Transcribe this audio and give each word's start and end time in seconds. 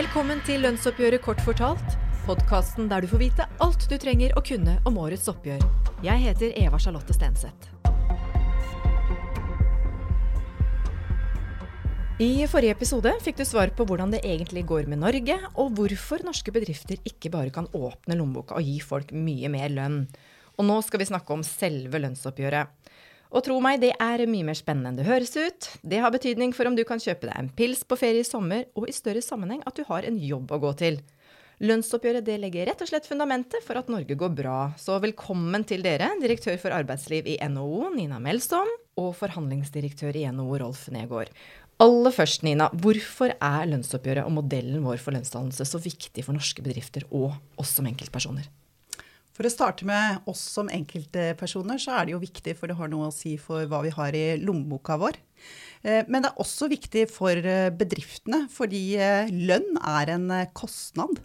Velkommen 0.00 0.38
til 0.46 0.62
Lønnsoppgjøret 0.64 1.20
kort 1.20 1.42
fortalt. 1.44 1.96
Podkasten 2.24 2.86
der 2.88 3.04
du 3.04 3.08
får 3.10 3.20
vite 3.20 3.44
alt 3.60 3.82
du 3.90 3.98
trenger 4.00 4.32
å 4.32 4.40
kunne 4.40 4.78
om 4.88 4.96
årets 4.96 5.28
oppgjør. 5.28 5.60
Jeg 6.06 6.22
heter 6.22 6.54
Eva 6.56 6.78
Charlotte 6.80 7.12
Stenseth. 7.12 7.68
I 12.16 12.46
forrige 12.48 12.78
episode 12.78 13.12
fikk 13.20 13.42
du 13.42 13.44
svar 13.44 13.74
på 13.76 13.84
hvordan 13.90 14.14
det 14.14 14.22
egentlig 14.24 14.64
går 14.70 14.88
med 14.88 15.02
Norge, 15.02 15.36
og 15.60 15.76
hvorfor 15.76 16.24
norske 16.24 16.54
bedrifter 16.54 16.96
ikke 17.04 17.34
bare 17.36 17.52
kan 17.52 17.68
åpne 17.68 18.16
lommeboka 18.16 18.56
og 18.56 18.64
gi 18.64 18.78
folk 18.80 19.12
mye 19.12 19.52
mer 19.52 19.68
lønn. 19.74 20.06
Og 20.56 20.70
nå 20.70 20.80
skal 20.86 21.04
vi 21.04 21.10
snakke 21.12 21.36
om 21.36 21.44
selve 21.44 22.00
lønnsoppgjøret. 22.00 22.72
Og 23.30 23.44
tro 23.46 23.60
meg, 23.62 23.78
det 23.78 23.92
er 24.02 24.24
mye 24.26 24.46
mer 24.48 24.58
spennende 24.58 24.90
enn 24.90 24.98
det 24.98 25.06
høres 25.06 25.36
ut. 25.38 25.68
Det 25.86 26.00
har 26.02 26.10
betydning 26.10 26.50
for 26.56 26.66
om 26.66 26.74
du 26.74 26.82
kan 26.86 26.98
kjøpe 26.98 27.28
deg 27.28 27.36
en 27.38 27.50
pils 27.54 27.84
på 27.86 27.98
ferie 27.98 28.24
i 28.24 28.26
sommer, 28.26 28.66
og 28.74 28.88
i 28.90 28.94
større 28.94 29.22
sammenheng 29.22 29.62
at 29.70 29.78
du 29.78 29.84
har 29.86 30.06
en 30.06 30.18
jobb 30.18 30.50
å 30.50 30.58
gå 30.64 30.72
til. 30.80 30.98
Lønnsoppgjøret 31.60 32.24
det 32.24 32.38
legger 32.40 32.70
rett 32.70 32.82
og 32.82 32.88
slett 32.88 33.06
fundamentet 33.06 33.62
for 33.66 33.78
at 33.78 33.90
Norge 33.92 34.16
går 34.18 34.32
bra. 34.34 34.58
Så 34.80 34.96
velkommen 35.02 35.62
til 35.68 35.84
dere, 35.84 36.08
direktør 36.22 36.56
for 36.58 36.74
arbeidsliv 36.74 37.28
i 37.28 37.36
NHO, 37.52 37.90
Nina 37.94 38.18
Melsom, 38.22 38.70
og 38.98 39.12
forhandlingsdirektør 39.18 40.16
i 40.16 40.24
NHO, 40.32 40.48
Rolf 40.64 40.86
Negård. 40.90 41.30
Aller 41.80 42.12
først, 42.16 42.42
Nina, 42.44 42.66
hvorfor 42.82 43.36
er 43.36 43.68
lønnsoppgjøret 43.70 44.26
og 44.26 44.34
modellen 44.40 44.82
vår 44.84 44.98
for 45.04 45.14
lønnsdannelse 45.14 45.68
så 45.68 45.80
viktig 45.80 46.26
for 46.26 46.36
norske 46.36 46.64
bedrifter 46.64 47.06
og 47.12 47.36
oss 47.60 47.76
som 47.78 47.86
enkeltpersoner? 47.88 48.48
For 49.40 49.48
å 49.48 49.54
starte 49.54 49.86
med 49.88 50.26
oss 50.28 50.40
som 50.52 50.68
enkeltpersoner, 50.68 51.78
så 51.80 51.94
er 51.96 52.04
det 52.04 52.12
jo 52.12 52.18
viktig, 52.20 52.52
for 52.58 52.68
det 52.68 52.74
har 52.76 52.90
noe 52.92 53.06
å 53.08 53.14
si 53.14 53.38
for 53.40 53.64
hva 53.70 53.78
vi 53.86 53.92
har 53.94 54.12
i 54.12 54.34
lommeboka 54.36 54.98
vår. 55.00 55.16
Eh, 55.80 56.02
men 56.12 56.20
det 56.20 56.28
er 56.28 56.42
også 56.44 56.68
viktig 56.68 57.06
for 57.08 57.32
eh, 57.40 57.70
bedriftene, 57.72 58.42
fordi 58.52 58.82
eh, 59.00 59.32
lønn 59.32 59.80
er 59.80 60.12
en 60.18 60.28
kostnad. 60.52 61.24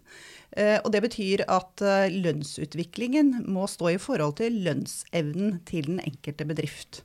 Og 0.56 0.86
det 0.88 1.02
betyr 1.04 1.42
at 1.52 1.82
lønnsutviklingen 2.14 3.42
må 3.52 3.66
stå 3.68 3.90
i 3.92 3.98
forhold 4.00 4.38
til 4.40 4.62
lønnsevnen 4.64 5.58
til 5.68 5.90
den 5.90 6.00
enkelte 6.00 6.48
bedrift. 6.48 7.02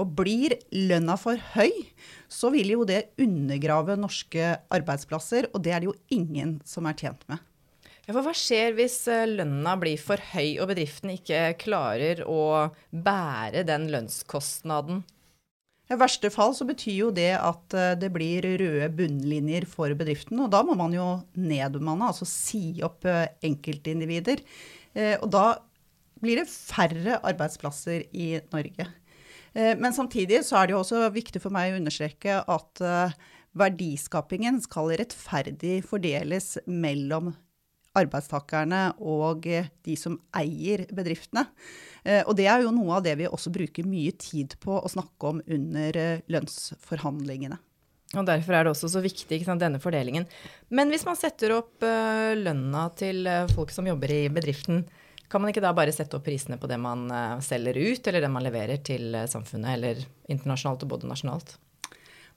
Og 0.00 0.14
blir 0.16 0.56
lønna 0.72 1.18
for 1.20 1.36
høy, 1.52 1.82
så 2.32 2.48
vil 2.56 2.72
jo 2.72 2.88
det 2.88 3.10
undergrave 3.20 3.98
norske 4.00 4.54
arbeidsplasser, 4.72 5.52
og 5.52 5.66
det 5.68 5.76
er 5.76 5.84
det 5.84 5.92
jo 5.92 5.98
ingen 6.16 6.62
som 6.64 6.88
er 6.88 6.96
tjent 7.04 7.28
med. 7.28 7.44
Ja, 8.04 8.12
hva 8.20 8.34
skjer 8.36 8.74
hvis 8.76 8.98
eh, 9.08 9.24
lønna 9.24 9.78
blir 9.80 9.96
for 9.96 10.20
høy 10.34 10.58
og 10.60 10.68
bedriften 10.68 11.14
ikke 11.14 11.54
klarer 11.56 12.20
å 12.28 12.68
bære 12.92 13.62
den 13.64 13.86
lønnskostnaden? 13.92 15.00
I 15.88 15.96
verste 16.00 16.28
fall 16.32 16.52
så 16.56 16.66
betyr 16.68 16.98
jo 16.98 17.08
det 17.16 17.30
at 17.38 17.76
eh, 17.76 17.94
det 17.96 18.10
blir 18.12 18.44
røde 18.60 18.90
bunnlinjer 18.98 19.64
for 19.68 19.94
bedriften. 19.96 20.42
Og 20.44 20.50
da 20.52 20.60
må 20.68 20.76
man 20.76 20.92
jo 20.92 21.06
nedbemanne, 21.32 22.10
altså 22.10 22.28
si 22.28 22.82
opp 22.84 23.08
eh, 23.08 23.30
enkeltindivider. 23.48 24.44
Og 24.94 25.24
da 25.34 25.56
blir 26.22 26.38
det 26.38 26.46
færre 26.46 27.16
arbeidsplasser 27.26 28.04
i 28.14 28.36
Norge. 28.52 28.84
Men 29.58 29.96
samtidig 29.96 30.44
så 30.46 30.60
er 30.60 30.68
det 30.68 30.76
jo 30.76 30.82
også 30.84 31.08
viktig 31.10 31.42
for 31.42 31.50
meg 31.50 31.72
å 31.72 31.80
understreke 31.80 32.36
at 32.38 32.82
verdiskapingen 33.58 34.60
skal 34.62 34.92
rettferdig 34.94 35.80
fordeles 35.88 36.52
mellom 36.70 37.32
arbeidstakerne 37.98 38.82
og 39.02 39.46
de 39.46 39.96
som 39.98 40.16
eier 40.36 40.84
bedriftene. 40.94 41.46
Eh, 42.04 42.22
og 42.26 42.34
det 42.38 42.48
er 42.50 42.64
jo 42.64 42.74
noe 42.74 42.98
av 42.98 43.04
det 43.06 43.14
vi 43.20 43.28
også 43.28 43.52
bruker 43.54 43.86
mye 43.88 44.14
tid 44.20 44.56
på 44.62 44.76
å 44.80 44.90
snakke 44.90 45.30
om 45.30 45.40
under 45.44 46.00
eh, 46.00 46.24
lønnsforhandlingene. 46.32 47.60
Og 48.14 48.26
Derfor 48.28 48.54
er 48.54 48.66
det 48.66 48.74
også 48.74 48.92
så 48.92 49.00
viktig 49.02 49.40
sant, 49.42 49.62
denne 49.62 49.80
fordelingen. 49.82 50.28
Men 50.70 50.92
hvis 50.92 51.06
man 51.06 51.18
setter 51.18 51.56
opp 51.56 51.82
lønna 51.82 52.84
til 52.94 53.26
folk 53.50 53.72
som 53.74 53.88
jobber 53.88 54.12
i 54.14 54.20
bedriften, 54.30 54.84
kan 55.26 55.42
man 55.42 55.50
ikke 55.50 55.64
da 55.64 55.72
bare 55.74 55.90
sette 55.90 56.14
opp 56.14 56.22
prisene 56.28 56.60
på 56.62 56.70
det 56.70 56.78
man 56.78 57.08
selger 57.42 57.74
ut, 57.74 58.06
eller 58.06 58.22
det 58.22 58.30
man 58.30 58.46
leverer 58.46 58.78
til 58.86 59.18
samfunnet, 59.26 59.72
eller 59.74 60.04
internasjonalt 60.30 60.86
og 60.86 60.92
både 60.92 61.10
nasjonalt? 61.10 61.56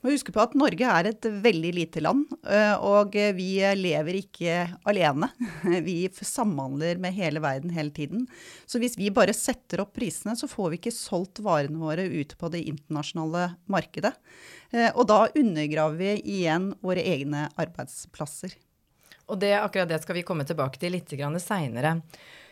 Må 0.04 0.14
huske 0.14 0.34
på 0.34 0.42
at 0.44 0.54
Norge 0.58 0.90
er 0.94 1.10
et 1.10 1.26
veldig 1.44 1.72
lite 1.74 2.02
land, 2.04 2.28
eh, 2.46 2.76
og 2.86 3.16
vi 3.38 3.50
lever 3.80 4.20
ikke 4.20 4.60
alene. 4.88 5.30
Vi 5.88 5.98
samhandler 6.14 7.02
med 7.02 7.16
hele 7.18 7.42
verden 7.44 7.74
hele 7.74 7.92
tiden. 7.94 8.28
Så 8.70 8.80
hvis 8.82 8.98
vi 9.00 9.10
bare 9.14 9.34
setter 9.36 9.82
opp 9.82 9.96
prisene, 9.98 10.36
så 10.38 10.50
får 10.50 10.70
vi 10.70 10.80
ikke 10.80 10.94
solgt 10.94 11.42
varene 11.44 11.82
våre 11.82 12.06
ut 12.06 12.36
på 12.38 12.52
det 12.54 12.62
internasjonale 12.70 13.50
markedet. 13.72 14.14
Eh, 14.72 14.92
og 14.94 15.08
da 15.10 15.26
undergraver 15.34 15.98
vi 15.98 16.38
igjen 16.38 16.72
våre 16.84 17.04
egne 17.04 17.48
arbeidsplasser. 17.58 18.54
Og 19.28 19.42
det, 19.42 19.56
akkurat 19.60 19.90
det 19.90 20.02
skal 20.04 20.20
vi 20.20 20.26
komme 20.28 20.46
tilbake 20.48 20.80
til 20.80 20.94
litt 20.96 21.12
seinere. 21.44 21.98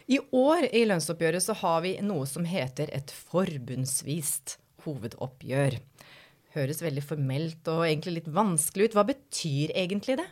I 0.07 0.19
år 0.33 0.67
i 0.75 0.85
lønnsoppgjøret 0.85 1.43
så 1.43 1.53
har 1.61 1.81
vi 1.85 1.95
noe 2.01 2.25
som 2.29 2.45
heter 2.45 2.89
et 2.93 3.13
forbundsvist 3.29 4.59
hovedoppgjør 4.85 5.79
høres 6.55 6.81
veldig 6.83 7.03
formelt 7.05 7.69
og 7.71 7.85
egentlig 7.85 8.21
litt 8.21 8.33
vanskelig 8.33 8.89
ut. 8.89 8.97
Hva 8.97 9.05
betyr 9.11 9.75
egentlig 9.75 10.19
det? 10.21 10.27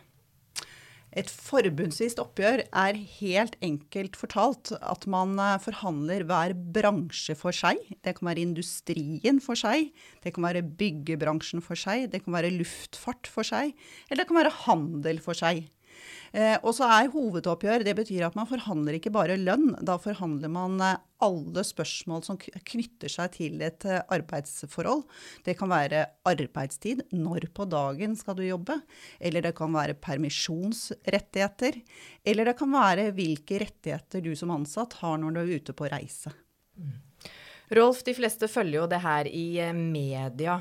Et 1.14 1.28
forbundsvist 1.30 2.18
oppgjør 2.18 2.64
er 2.66 2.96
helt 3.20 3.54
enkelt 3.62 4.16
fortalt 4.18 4.72
at 4.80 5.04
man 5.10 5.36
eh, 5.38 5.60
forhandler 5.62 6.24
hver 6.26 6.56
bransje 6.74 7.36
for 7.38 7.54
seg. 7.54 7.78
Det 8.02 8.16
kan 8.18 8.32
være 8.32 8.42
industrien 8.42 9.38
for 9.42 9.58
seg, 9.58 9.92
det 10.24 10.34
kan 10.34 10.48
være 10.48 10.64
byggebransjen 10.80 11.62
for 11.62 11.78
seg, 11.78 12.08
det 12.10 12.24
kan 12.24 12.34
være 12.34 12.50
luftfart 12.56 13.30
for 13.30 13.46
seg, 13.46 13.76
eller 14.08 14.24
det 14.24 14.30
kan 14.32 14.40
være 14.42 14.56
handel 14.64 15.22
for 15.22 15.38
seg. 15.38 15.62
Eh, 16.34 16.56
og 16.66 16.72
så 16.74 16.88
er 16.90 17.12
hovedoppgjør 17.12 17.84
Det 17.86 17.92
betyr 17.94 18.24
at 18.26 18.34
man 18.34 18.48
forhandler 18.50 18.96
ikke 18.98 19.12
bare 19.14 19.36
lønn. 19.38 19.76
Da 19.86 19.94
forhandler 20.02 20.50
man 20.50 20.80
eh, 20.82 20.96
alle 21.22 21.62
spørsmål 21.64 22.24
som 22.26 22.40
knytter 22.40 23.12
seg 23.12 23.36
til 23.36 23.62
et 23.62 23.86
eh, 23.86 24.02
arbeidsforhold. 24.16 25.04
Det 25.46 25.54
kan 25.60 25.70
være 25.70 26.02
arbeidstid. 26.26 27.04
Når 27.14 27.46
på 27.54 27.68
dagen 27.70 28.18
skal 28.18 28.38
du 28.40 28.42
jobbe? 28.48 28.80
Eller 29.22 29.46
det 29.46 29.54
kan 29.58 29.70
være 29.74 29.94
permisjonsrettigheter. 29.94 31.78
Eller 32.26 32.50
det 32.50 32.58
kan 32.58 32.74
være 32.74 33.12
hvilke 33.14 33.62
rettigheter 33.62 34.24
du 34.24 34.34
som 34.38 34.56
ansatt 34.56 34.98
har 35.04 35.20
når 35.22 35.36
du 35.36 35.42
er 35.44 35.56
ute 35.60 35.76
på 35.76 35.90
reise. 35.92 36.34
Mm. 36.74 36.98
Rolf, 37.74 38.02
de 38.04 38.12
fleste 38.16 38.50
følger 38.50 38.82
jo 38.82 38.90
det 38.90 39.00
her 39.06 39.30
i 39.30 39.46
media. 39.72 40.58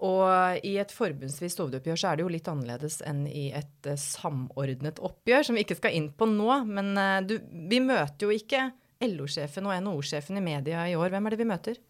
Og 0.00 0.64
i 0.64 0.76
et 0.80 0.92
forbundsvis 0.94 1.58
hovedoppgjør 1.60 1.98
så 2.00 2.10
er 2.10 2.18
det 2.18 2.24
jo 2.24 2.32
litt 2.32 2.48
annerledes 2.48 3.00
enn 3.04 3.26
i 3.28 3.50
et 3.56 3.88
uh, 3.88 3.98
samordnet 4.00 5.00
oppgjør, 5.04 5.44
som 5.44 5.58
vi 5.58 5.64
ikke 5.66 5.76
skal 5.76 5.96
inn 5.98 6.08
på 6.16 6.28
nå. 6.30 6.48
Men 6.70 6.94
uh, 6.96 7.18
du, 7.20 7.36
vi 7.68 7.82
møter 7.84 8.24
jo 8.24 8.32
ikke 8.32 8.70
LO-sjefen 9.04 9.68
og 9.68 9.76
NHO-sjefen 9.84 10.40
i 10.40 10.44
media 10.44 10.86
i 10.88 10.96
år. 10.96 11.12
Hvem 11.12 11.28
er 11.28 11.36
det 11.36 11.40
vi 11.42 11.48
møter? 11.52 11.80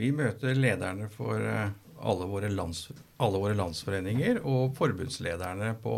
Vi 0.00 0.08
møter 0.16 0.56
lederne 0.56 1.10
for 1.12 1.36
uh, 1.36 1.68
alle, 2.00 2.28
våre 2.30 2.48
lands, 2.52 2.86
alle 3.20 3.40
våre 3.42 3.56
landsforeninger 3.58 4.40
og 4.40 4.72
forbundslederne 4.78 5.74
på 5.84 5.96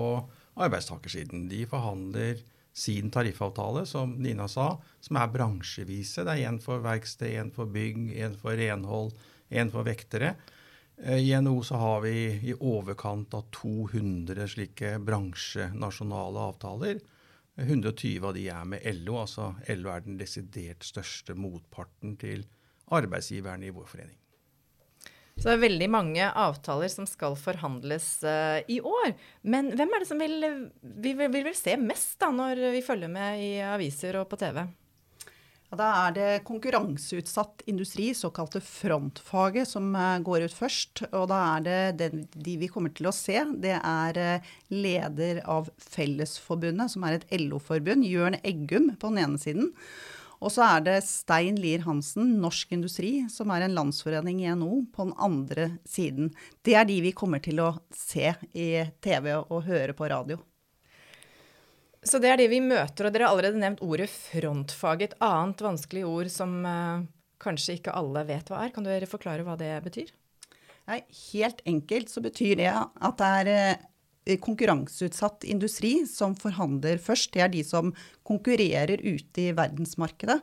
arbeidstakersiden. 0.62 1.46
De 1.50 1.62
forhandler 1.70 2.42
sin 2.72 3.10
tariffavtale, 3.12 3.84
som 3.86 4.16
Nina 4.22 4.48
sa, 4.48 4.72
som 5.00 5.18
er 5.20 5.30
bransjevise. 5.30 6.24
Det 6.26 6.34
er 6.34 6.50
én 6.50 6.58
for 6.62 6.82
verksted, 6.82 7.36
én 7.38 7.52
for 7.54 7.70
bygg, 7.70 8.08
én 8.16 8.34
for 8.40 8.58
renhold, 8.58 9.12
én 9.52 9.70
for 9.70 9.86
vektere. 9.86 10.34
Eh, 11.04 11.18
I 11.18 11.40
NHO 11.40 11.62
så 11.62 11.74
har 11.74 12.00
vi 12.00 12.14
i 12.42 12.54
overkant 12.54 13.34
av 13.34 13.42
200 13.50 14.48
slike 14.48 14.98
bransjenasjonale 14.98 16.48
avtaler. 16.52 17.00
120 17.56 18.24
av 18.24 18.34
de 18.34 18.46
er 18.48 18.64
med 18.64 18.86
LO. 19.02 19.18
altså 19.20 19.52
LO 19.68 19.90
er 19.92 20.04
den 20.06 20.18
desidert 20.20 20.84
største 20.86 21.34
motparten 21.34 22.16
til 22.16 22.46
arbeidsgiverne 22.94 23.66
i 23.66 23.74
vår 23.74 23.88
forening. 23.90 24.18
Så 25.36 25.48
det 25.48 25.56
er 25.56 25.64
veldig 25.64 25.88
mange 25.90 26.28
avtaler 26.28 26.90
som 26.92 27.06
skal 27.08 27.34
forhandles 27.40 28.06
uh, 28.24 28.60
i 28.68 28.78
år. 28.84 29.14
Men 29.42 29.72
hvem 29.72 29.94
er 29.94 30.04
det 30.04 30.08
som 30.08 30.20
vil, 30.20 30.38
vi 30.82 31.14
vil, 31.16 31.32
vil, 31.32 31.46
vil 31.48 31.56
se 31.56 31.76
mest 31.80 32.18
da, 32.20 32.28
når 32.30 32.60
vi 32.76 32.84
følger 32.84 33.10
med 33.10 33.40
i 33.40 33.52
aviser 33.64 34.20
og 34.20 34.28
på 34.30 34.38
TV? 34.40 34.60
Ja, 35.72 35.76
da 35.80 35.90
er 36.02 36.12
det 36.12 36.40
konkurranseutsatt 36.44 37.62
industri, 37.64 38.10
såkalte 38.12 38.60
frontfaget, 38.60 39.70
som 39.70 39.86
eh, 39.96 40.18
går 40.20 40.44
ut 40.44 40.52
først. 40.58 41.00
Og 41.16 41.30
da 41.30 41.38
er 41.54 41.64
det 41.64 41.78
den, 42.02 42.26
de 42.34 42.58
vi 42.60 42.68
kommer 42.68 42.92
til 42.92 43.08
å 43.08 43.14
se, 43.16 43.38
det 43.56 43.78
er 43.78 44.20
eh, 44.20 44.50
leder 44.68 45.40
av 45.48 45.70
Fellesforbundet, 45.80 46.92
som 46.92 47.08
er 47.08 47.16
et 47.16 47.32
LO-forbund, 47.40 48.04
Jørn 48.04 48.36
Eggum 48.42 48.90
på 49.00 49.14
den 49.14 49.24
ene 49.24 49.40
siden. 49.40 49.72
Og 50.44 50.52
så 50.52 50.66
er 50.74 50.84
det 50.84 50.98
Stein 51.08 51.56
Lier 51.56 51.86
Hansen, 51.88 52.36
Norsk 52.44 52.76
Industri, 52.76 53.14
som 53.32 53.56
er 53.56 53.64
en 53.64 53.80
landsforening 53.80 54.44
i 54.44 54.52
NHO, 54.52 54.84
på 54.92 55.08
den 55.08 55.16
andre 55.16 55.70
siden. 55.88 56.34
Det 56.60 56.76
er 56.76 56.84
de 56.84 57.00
vi 57.08 57.16
kommer 57.16 57.40
til 57.40 57.64
å 57.64 57.78
se 57.96 58.34
i 58.52 58.72
TV 59.00 59.38
og 59.40 59.62
høre 59.72 59.96
på 59.96 60.12
radio. 60.12 60.42
Så 62.02 62.18
det 62.18 62.32
er 62.32 62.40
det 62.40 62.48
vi 62.50 62.58
møter, 62.64 63.06
og 63.06 63.14
dere 63.14 63.28
har 63.28 63.36
allerede 63.36 63.60
nevnt 63.62 63.82
ordet 63.86 64.08
frontfag. 64.10 65.04
Et 65.06 65.14
annet 65.22 65.62
vanskelig 65.62 66.02
ord 66.08 66.30
som 66.34 66.56
uh, 66.66 67.04
kanskje 67.42 67.78
ikke 67.78 67.94
alle 67.94 68.24
vet 68.26 68.50
hva 68.50 68.64
er. 68.64 68.72
Kan 68.74 68.86
dere 68.88 69.10
forklare 69.10 69.46
hva 69.46 69.54
det 69.60 69.70
betyr? 69.84 70.10
Nei, 70.90 71.04
helt 71.30 71.62
enkelt 71.68 72.10
så 72.10 72.22
betyr 72.24 72.58
det 72.58 72.72
at 72.74 73.20
det 73.20 73.28
er 73.38 73.50
uh, 73.78 73.88
konkurranseutsatt 74.42 75.46
industri 75.50 75.92
som 76.10 76.34
forhandler 76.38 76.98
først. 77.02 77.32
Det 77.34 77.44
er 77.44 77.52
de 77.52 77.62
som 77.66 77.92
konkurrerer 78.26 78.98
ute 79.02 79.44
i 79.44 79.52
verdensmarkedet. 79.54 80.40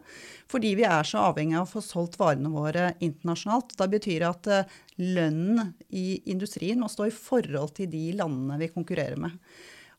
Fordi 0.52 0.72
vi 0.80 0.86
er 0.88 1.08
så 1.08 1.26
avhengig 1.30 1.58
av 1.60 1.68
å 1.68 1.74
få 1.74 1.84
solgt 1.84 2.16
varene 2.20 2.52
våre 2.54 2.94
internasjonalt. 3.04 3.76
Da 3.80 3.88
betyr 3.92 4.24
det 4.24 4.30
at 4.30 4.50
eh, 4.52 4.78
lønnen 5.04 5.74
i 5.96 6.22
industrien 6.32 6.80
må 6.80 6.92
stå 6.92 7.08
i 7.08 7.16
forhold 7.16 7.76
til 7.80 7.92
de 7.92 8.06
landene 8.20 8.60
vi 8.64 8.72
konkurrerer 8.74 9.20
med. 9.20 9.36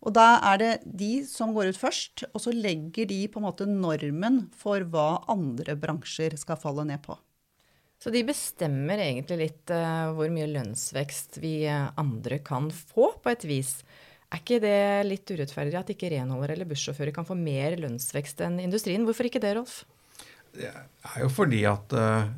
Og 0.00 0.14
da 0.16 0.38
er 0.52 0.60
det 0.60 0.70
de 0.84 1.10
som 1.28 1.52
går 1.52 1.74
ut 1.74 1.80
først, 1.80 2.24
og 2.32 2.40
så 2.40 2.54
legger 2.56 3.08
de 3.10 3.24
på 3.28 3.40
en 3.40 3.46
måte 3.48 3.66
normen 3.68 4.46
for 4.56 4.84
hva 4.88 5.22
andre 5.28 5.76
bransjer 5.76 6.38
skal 6.40 6.60
falle 6.60 6.86
ned 6.88 7.02
på. 7.04 7.18
Så 8.00 8.08
de 8.12 8.22
bestemmer 8.24 9.02
egentlig 9.04 9.36
litt 9.42 9.72
uh, 9.76 10.08
hvor 10.16 10.30
mye 10.32 10.48
lønnsvekst 10.48 11.36
vi 11.42 11.66
uh, 11.68 11.90
andre 12.00 12.38
kan 12.40 12.70
få, 12.72 13.10
på 13.20 13.32
et 13.32 13.44
vis. 13.44 13.74
Er 14.32 14.40
ikke 14.40 14.60
det 14.62 14.80
litt 15.04 15.28
urettferdig 15.28 15.76
at 15.76 15.92
ikke 15.92 16.08
renholdere 16.14 16.56
eller 16.56 16.70
bussjåfører 16.70 17.12
kan 17.12 17.28
få 17.28 17.36
mer 17.36 17.76
lønnsvekst 17.82 18.40
enn 18.46 18.56
industrien? 18.64 19.04
Hvorfor 19.04 19.28
ikke 19.28 19.42
det, 19.44 19.52
Rolf? 19.58 19.82
Det 20.56 20.70
er 20.70 21.18
jo 21.20 21.28
fordi 21.28 21.60
at 21.68 21.92
uh, 21.92 22.32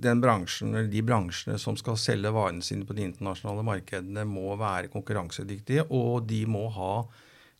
bransjen, 0.00 0.90
de 0.90 1.02
bransjene 1.02 1.58
som 1.58 1.76
skal 1.76 1.96
selge 2.00 2.32
varene 2.34 2.62
sine 2.62 2.86
på 2.86 2.96
de 2.96 3.04
internasjonale 3.06 3.64
markedene, 3.66 4.24
må 4.24 4.56
være 4.56 4.90
konkurransedyktige, 4.92 5.86
og 5.90 6.26
de 6.28 6.44
må 6.46 6.68
ha 6.74 7.04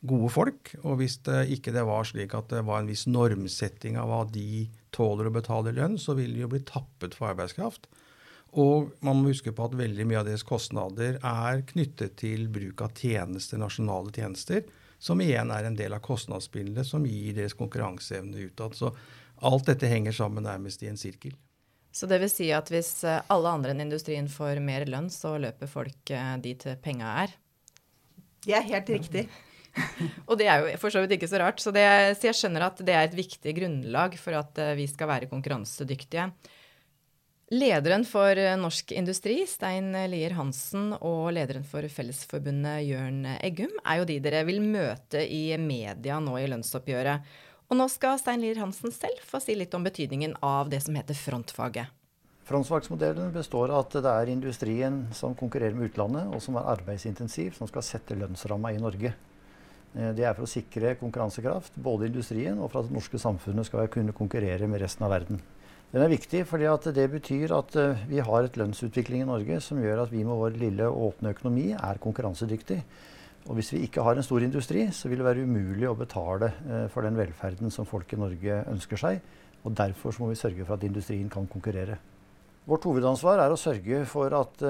gode 0.04 0.30
folk. 0.32 0.74
Og 0.84 0.98
hvis 1.00 1.18
det 1.24 1.48
ikke 1.56 1.72
det 1.72 1.84
var 1.86 2.04
slik 2.04 2.34
at 2.34 2.50
det 2.52 2.64
var 2.66 2.82
en 2.82 2.90
viss 2.90 3.06
normsetting 3.06 3.98
av 4.00 4.10
hva 4.10 4.22
de 4.28 4.66
tåler 4.94 5.28
å 5.28 5.34
betale 5.34 5.74
lønn, 5.74 5.98
så 5.98 6.16
vil 6.18 6.34
de 6.34 6.44
jo 6.44 6.50
bli 6.52 6.62
tappet 6.66 7.16
for 7.16 7.32
arbeidskraft. 7.32 7.88
Og 8.54 8.92
man 9.02 9.18
må 9.18 9.32
huske 9.32 9.50
på 9.54 9.66
at 9.66 9.74
veldig 9.74 10.06
mye 10.06 10.20
av 10.20 10.28
deres 10.28 10.44
kostnader 10.46 11.18
er 11.18 11.64
knyttet 11.66 12.14
til 12.20 12.46
bruk 12.54 12.84
av 12.86 12.94
tjenester, 12.94 13.58
nasjonale 13.58 14.14
tjenester, 14.14 14.62
som 15.02 15.20
igjen 15.20 15.50
er 15.52 15.66
en 15.66 15.76
del 15.76 15.96
av 15.96 16.04
kostnadsbildet 16.04 16.86
som 16.86 17.04
gir 17.08 17.34
deres 17.36 17.56
konkurranseevne 17.58 18.46
utad. 18.46 18.76
Så 18.78 18.92
alt 19.44 19.66
dette 19.66 19.90
henger 19.90 20.14
sammen 20.14 20.46
nærmest 20.46 20.84
i 20.84 20.92
en 20.92 21.00
sirkel. 21.00 21.34
Så 21.94 22.08
det 22.10 22.18
vil 22.24 22.30
si 22.32 22.48
at 22.50 22.70
hvis 22.74 22.90
eh, 23.06 23.22
alle 23.30 23.52
andre 23.54 23.70
enn 23.70 23.84
industrien 23.84 24.26
får 24.30 24.58
mer 24.64 24.86
lønn, 24.90 25.06
så 25.14 25.36
løper 25.38 25.70
folk 25.70 26.10
eh, 26.10 26.32
dit 26.42 26.66
penga 26.82 27.12
er? 27.22 27.34
Det 28.44 28.56
er 28.58 28.66
helt 28.66 28.90
riktig. 28.90 29.28
og 30.28 30.34
det 30.40 30.48
er 30.50 30.64
jo 30.64 30.74
for 30.82 30.94
så 30.94 31.04
vidt 31.04 31.14
ikke 31.16 31.30
så 31.30 31.38
rart. 31.44 31.62
Så, 31.62 31.70
det, 31.74 31.86
så, 32.18 32.28
jeg 32.32 32.40
skjønner 32.40 32.66
at 32.66 32.82
det 32.82 32.98
er 32.98 33.06
et 33.06 33.14
viktig 33.14 33.54
grunnlag 33.60 34.18
for 34.18 34.34
at 34.40 34.58
eh, 34.58 34.74
vi 34.80 34.88
skal 34.90 35.12
være 35.12 35.30
konkurransedyktige. 35.30 36.26
Lederen 37.54 38.02
for 38.08 38.34
Norsk 38.58 38.90
Industri, 38.96 39.36
Stein 39.46 39.92
Lier 40.10 40.32
Hansen, 40.34 40.94
og 40.96 41.28
lederen 41.36 41.62
for 41.68 41.86
Fellesforbundet, 41.92 42.88
Jørn 42.88 43.20
Eggum, 43.36 43.70
er 43.84 44.00
jo 44.00 44.06
de 44.08 44.16
dere 44.24 44.40
vil 44.48 44.62
møte 44.64 45.22
i 45.22 45.52
media 45.60 46.16
nå 46.24 46.40
i 46.40 46.48
lønnsoppgjøret. 46.50 47.36
Og 47.70 47.78
nå 47.80 47.86
skal 47.92 48.18
Stein 48.20 48.42
Lier 48.42 48.60
Hansen 48.60 48.92
selv 48.92 49.22
få 49.24 49.40
si 49.42 49.56
litt 49.56 49.74
om 49.74 49.84
betydningen 49.86 50.36
av 50.44 50.68
det 50.72 50.82
som 50.84 50.96
heter 50.98 51.16
frontfaget. 51.16 51.92
Frontfagsmodellen 52.44 53.30
består 53.32 53.72
av 53.72 53.86
at 53.86 53.94
det 54.04 54.10
er 54.10 54.30
industrien 54.34 54.98
som 55.16 55.32
konkurrerer 55.38 55.76
med 55.76 55.88
utlandet, 55.88 56.28
og 56.28 56.42
som 56.44 56.58
er 56.60 56.68
arbeidsintensiv, 56.74 57.54
som 57.56 57.70
skal 57.70 57.86
sette 57.86 58.18
lønnsramma 58.20 58.74
i 58.74 58.82
Norge. 58.82 59.14
Eh, 59.94 60.10
det 60.12 60.26
er 60.26 60.36
for 60.36 60.44
å 60.44 60.50
sikre 60.50 60.92
konkurransekraft, 61.00 61.78
både 61.80 62.10
industrien 62.10 62.60
og 62.60 62.68
for 62.68 62.82
at 62.82 62.90
det 62.90 62.98
norske 62.98 63.20
samfunnet 63.22 63.70
skal 63.70 63.88
kunne 63.92 64.12
konkurrere 64.16 64.68
med 64.68 64.84
resten 64.84 65.06
av 65.06 65.14
verden. 65.14 65.40
Den 65.94 66.02
er 66.02 66.10
viktig 66.10 66.42
fordi 66.50 66.68
det 66.92 67.06
betyr 67.12 67.52
at 67.54 67.76
eh, 67.80 68.04
vi 68.10 68.20
har 68.20 68.44
et 68.44 68.60
lønnsutvikling 68.60 69.24
i 69.24 69.30
Norge 69.30 69.60
som 69.62 69.80
gjør 69.80 70.04
at 70.04 70.12
vi 70.12 70.24
med 70.26 70.36
vår 70.36 70.60
lille 70.60 70.90
åpne 70.90 71.32
økonomi 71.36 71.68
er 71.78 72.02
konkurransedyktig. 72.02 72.80
Og 73.44 73.58
hvis 73.58 73.74
vi 73.74 73.82
ikke 73.84 74.04
har 74.04 74.16
en 74.16 74.24
stor 74.24 74.44
industri, 74.44 74.86
så 74.92 75.10
vil 75.10 75.20
det 75.20 75.26
være 75.26 75.44
umulig 75.44 75.88
å 75.90 75.96
betale 75.98 76.52
eh, 76.64 76.86
for 76.92 77.04
den 77.04 77.18
velferden 77.18 77.72
som 77.72 77.88
folk 77.88 78.12
i 78.14 78.20
Norge 78.20 78.62
ønsker 78.72 79.00
seg. 79.00 79.20
Og 79.64 79.74
derfor 79.76 80.16
må 80.20 80.30
vi 80.30 80.38
sørge 80.40 80.64
for 80.64 80.76
at 80.76 80.86
industrien 80.86 81.28
kan 81.32 81.48
konkurrere. 81.48 81.98
Vårt 82.64 82.86
hovedansvar 82.88 83.42
er 83.44 83.52
å 83.52 83.60
sørge 83.60 84.04
for 84.08 84.32
at 84.32 84.62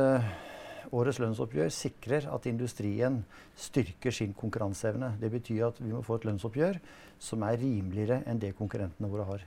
årets 0.94 1.20
lønnsoppgjør 1.22 1.72
sikrer 1.72 2.28
at 2.30 2.46
industrien 2.50 3.20
styrker 3.58 4.14
sin 4.14 4.34
konkurranseevne. 4.36 5.14
Det 5.20 5.30
betyr 5.32 5.68
at 5.70 5.80
vi 5.80 5.92
må 5.92 6.02
få 6.06 6.18
et 6.18 6.26
lønnsoppgjør 6.28 6.80
som 7.22 7.44
er 7.46 7.58
rimeligere 7.60 8.22
enn 8.30 8.40
det 8.42 8.54
konkurrentene 8.58 9.10
våre 9.10 9.28
har. 9.28 9.44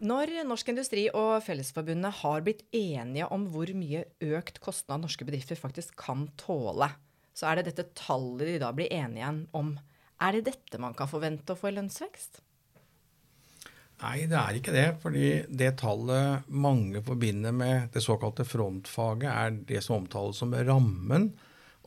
Når 0.00 0.32
Norsk 0.48 0.70
Industri 0.72 1.04
og 1.12 1.42
Fellesforbundet 1.44 2.22
har 2.22 2.44
blitt 2.44 2.62
enige 2.72 3.28
om 3.34 3.44
hvor 3.52 3.68
mye 3.76 4.06
økt 4.32 4.60
kostnad 4.64 5.04
norske 5.04 5.26
bedrifter 5.28 5.60
faktisk 5.60 5.92
kan 6.00 6.24
tåle, 6.40 6.88
så 7.40 7.48
er 7.48 7.60
det 7.60 7.70
dette 7.70 7.88
tallet 7.96 8.44
de 8.44 8.60
da 8.60 8.68
blir 8.76 8.92
enige 8.92 9.22
igjen 9.22 9.42
om. 9.56 9.72
Er 10.20 10.36
det 10.36 10.50
dette 10.50 10.80
man 10.82 10.92
kan 10.96 11.08
forvente 11.08 11.54
å 11.54 11.58
få 11.58 11.70
i 11.70 11.76
lønnsvekst? 11.78 12.42
Nei, 14.00 14.24
det 14.28 14.36
er 14.36 14.56
ikke 14.56 14.74
det. 14.74 14.86
fordi 15.00 15.26
det 15.48 15.74
tallet 15.80 16.48
mange 16.48 17.02
forbinder 17.04 17.52
med 17.52 17.90
det 17.94 18.02
såkalte 18.04 18.44
frontfaget, 18.48 19.28
er 19.28 19.58
det 19.68 19.82
som 19.84 20.02
omtales 20.02 20.40
som 20.40 20.52
rammen. 20.52 21.30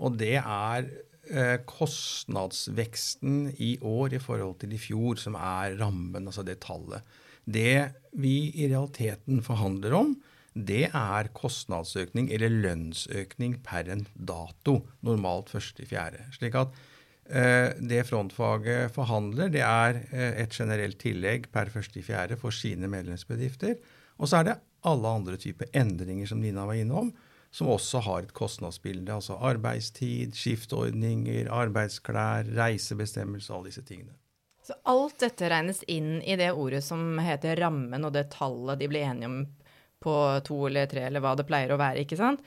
Og 0.01 0.17
det 0.17 0.37
er 0.41 0.89
eh, 1.29 1.57
kostnadsveksten 1.69 3.53
i 3.57 3.75
år 3.81 4.17
i 4.17 4.21
forhold 4.21 4.59
til 4.61 4.73
i 4.73 4.81
fjor 4.81 5.21
som 5.21 5.37
er 5.37 5.77
rammen, 5.81 6.29
altså 6.29 6.45
det 6.45 6.61
tallet. 6.65 7.01
Det 7.45 7.93
vi 8.17 8.49
i 8.61 8.69
realiteten 8.69 9.41
forhandler 9.45 9.97
om, 9.97 10.13
det 10.53 10.87
er 10.93 11.29
kostnadsøkning 11.33 12.29
eller 12.33 12.53
lønnsøkning 12.53 13.59
per 13.65 13.89
en 13.89 14.07
dato, 14.13 14.83
normalt 15.01 15.53
1.4. 15.53 16.27
Slik 16.37 16.57
at 16.61 16.75
Eh, 17.23 17.71
det 17.79 18.03
frontfaget 18.03 18.91
forhandler, 18.91 19.47
det 19.51 19.61
er 19.63 20.01
eh, 20.11 20.41
et 20.43 20.51
generelt 20.51 20.99
tillegg 20.99 21.47
per 21.53 21.71
1.4. 21.71 22.35
for 22.39 22.51
sine 22.51 22.89
medlemsbedrifter. 22.91 23.77
Og 24.19 24.27
så 24.27 24.41
er 24.41 24.49
det 24.49 24.57
alle 24.83 25.07
andre 25.07 25.37
typer 25.39 25.71
endringer 25.71 26.27
som 26.27 26.41
Nina 26.43 26.65
var 26.67 26.75
innom, 26.75 27.13
som 27.53 27.71
også 27.71 28.01
har 28.03 28.25
et 28.25 28.35
kostnadsbilde. 28.35 29.13
Altså 29.13 29.39
arbeidstid, 29.39 30.35
skiftordninger, 30.35 31.47
arbeidsklær, 31.47 32.49
reisebestemmelser, 32.57 33.55
alle 33.55 33.71
disse 33.71 33.85
tingene. 33.87 34.17
Så 34.63 34.75
alt 34.87 35.19
dette 35.19 35.47
regnes 35.51 35.81
inn 35.91 36.21
i 36.23 36.35
det 36.39 36.51
ordet 36.55 36.83
som 36.83 37.17
heter 37.23 37.59
rammen, 37.59 38.03
og 38.03 38.13
det 38.15 38.29
tallet 38.35 38.79
de 38.79 38.87
blir 38.91 39.07
enige 39.07 39.31
om 39.31 39.41
på 40.03 40.19
to 40.47 40.59
eller 40.67 40.91
tre, 40.91 41.07
eller 41.07 41.23
hva 41.23 41.33
det 41.39 41.47
pleier 41.47 41.73
å 41.73 41.79
være, 41.79 42.03
ikke 42.03 42.19
sant? 42.19 42.43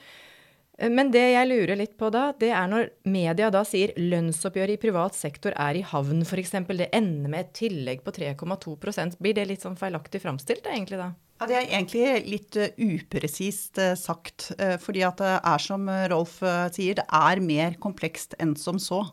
Eh, 0.77 0.91
men 0.93 1.11
det 1.13 1.23
jeg 1.33 1.49
lurer 1.49 1.79
litt 1.79 1.95
på 1.99 2.11
da, 2.13 2.29
det 2.39 2.51
er 2.53 2.69
når 2.71 2.91
media 3.09 3.49
da 3.53 3.63
sier 3.67 3.95
lønnsoppgjøret 3.97 4.77
i 4.77 4.81
privat 4.81 5.17
sektor 5.17 5.55
er 5.57 5.79
i 5.79 5.85
havn, 5.85 6.23
f.eks. 6.25 6.53
Det 6.69 6.89
ender 6.95 7.33
med 7.33 7.45
et 7.45 7.55
tillegg 7.57 8.03
på 8.05 8.13
3,2% 8.15 9.17
Blir 9.21 9.37
det 9.37 9.47
litt 9.49 9.65
sånn 9.65 9.79
feilaktig 9.79 10.21
framstilt 10.23 10.69
egentlig 10.69 11.01
da? 11.01 11.11
Ja, 11.37 11.45
Det 11.45 11.57
er 11.57 11.67
egentlig 11.67 12.31
litt 12.31 12.57
uh, 12.57 12.71
upresist 12.81 13.77
uh, 13.77 13.93
sagt. 13.97 14.51
Fordi 14.81 15.03
at 15.05 15.21
det 15.21 15.35
er 15.37 15.61
som 15.61 15.85
Rolf 16.09 16.39
sier, 16.73 16.97
det 16.97 17.05
er 17.05 17.43
mer 17.45 17.77
komplekst 17.81 18.33
enn 18.41 18.55
som 18.57 18.81
så. 18.81 19.03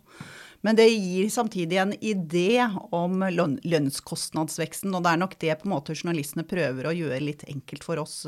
Men 0.64 0.78
det 0.78 0.88
gir 0.88 1.28
samtidig 1.32 1.78
en 1.82 1.92
idé 2.00 2.64
om 2.96 3.20
lønn 3.28 3.58
lønnskostnadsveksten. 3.68 4.94
Og 4.96 5.04
det 5.04 5.12
er 5.12 5.20
nok 5.20 5.34
det 5.42 5.56
på 5.60 5.68
en 5.68 5.74
måte 5.74 5.96
journalistene 5.96 6.46
prøver 6.48 6.88
å 6.88 6.94
gjøre 6.96 7.20
litt 7.20 7.44
enkelt 7.52 7.84
for 7.84 8.00
oss 8.00 8.22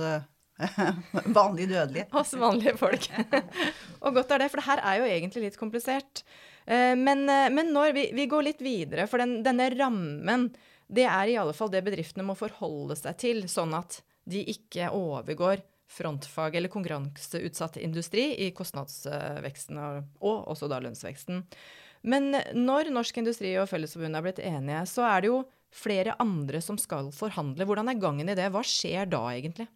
Vanlige 1.36 1.68
dødelige. 1.68 2.06
Oss 2.16 2.34
vanlige 2.40 2.76
folk. 2.80 3.08
og 4.04 4.16
godt 4.16 4.30
er 4.32 4.44
det, 4.44 4.50
for 4.52 4.60
det 4.60 4.68
her 4.70 4.82
er 4.84 5.00
jo 5.00 5.08
egentlig 5.10 5.44
litt 5.46 5.58
komplisert. 5.60 6.22
Eh, 6.64 6.94
men, 6.96 7.26
eh, 7.28 7.48
men 7.52 7.72
når 7.74 7.92
vi, 7.96 8.06
vi, 8.16 8.28
går 8.30 8.48
litt 8.48 8.64
videre, 8.64 9.06
for 9.10 9.22
den, 9.22 9.38
denne 9.46 9.68
rammen, 9.74 10.48
det 10.88 11.06
er 11.08 11.32
i 11.32 11.38
alle 11.40 11.54
fall 11.56 11.72
det 11.72 11.84
bedriftene 11.86 12.26
må 12.26 12.36
forholde 12.38 12.96
seg 12.98 13.18
til, 13.20 13.44
sånn 13.52 13.74
at 13.76 14.00
de 14.26 14.42
ikke 14.50 14.90
overgår 14.96 15.62
frontfag 15.92 16.56
eller 16.58 16.72
konkurranseutsatt 16.72 17.76
industri 17.78 18.32
i 18.42 18.50
kostnadsveksten 18.56 19.76
og, 19.78 20.08
og 20.18 20.48
også 20.54 20.66
da 20.70 20.80
lønnsveksten. 20.82 21.44
Men 22.02 22.34
når 22.54 22.92
Norsk 22.94 23.22
Industri 23.22 23.54
og 23.60 23.68
Fellesforbundet 23.70 24.18
er 24.20 24.26
blitt 24.26 24.42
enige, 24.44 24.82
så 24.90 25.06
er 25.08 25.24
det 25.24 25.30
jo 25.32 25.40
flere 25.76 26.16
andre 26.22 26.60
som 26.64 26.78
skal 26.80 27.10
forhandle. 27.14 27.66
Hvordan 27.68 27.90
er 27.92 28.00
gangen 28.00 28.30
i 28.30 28.36
det? 28.38 28.48
Hva 28.52 28.62
skjer 28.66 29.08
da 29.10 29.22
egentlig? 29.32 29.68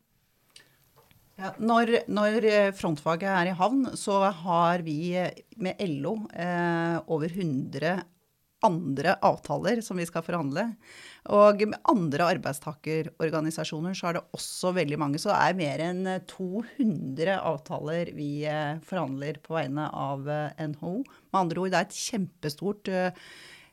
Ja, 1.40 1.54
når, 1.56 1.94
når, 2.12 2.44
eh, 2.44 2.70
frontfaget 2.76 3.30
er 3.32 3.48
i 3.48 3.56
havn, 3.56 3.86
så 3.96 4.18
har 4.42 4.82
vi 4.84 5.14
eh, 5.16 5.38
med 5.56 5.80
LO 5.88 6.18
eh, 6.36 6.98
over 7.08 7.32
100 7.32 8.02
andre 8.66 9.16
avtaler 9.26 9.82
som 9.84 10.00
vi 10.00 10.06
skal 10.08 10.24
forhandle. 10.26 10.66
Og 11.34 11.62
med 11.68 11.78
andre 11.90 12.30
arbeidstakerorganisasjoner 12.36 13.96
så 13.96 14.10
er 14.10 14.18
det 14.18 14.24
også 14.36 14.74
veldig 14.76 14.98
mange. 15.00 15.20
Så 15.20 15.32
det 15.32 15.38
er 15.38 15.60
mer 15.60 15.84
enn 15.84 16.02
200 16.30 17.38
avtaler 17.38 18.12
vi 18.16 18.32
eh, 18.48 18.80
forhandler 18.86 19.40
på 19.44 19.56
vegne 19.58 19.88
av 19.90 20.26
NHO. 20.26 20.96
Med 21.30 21.40
andre 21.44 21.64
ord, 21.64 21.72
det 21.72 21.80
er 21.80 21.88
et 21.88 22.02
kjempestort 22.08 22.92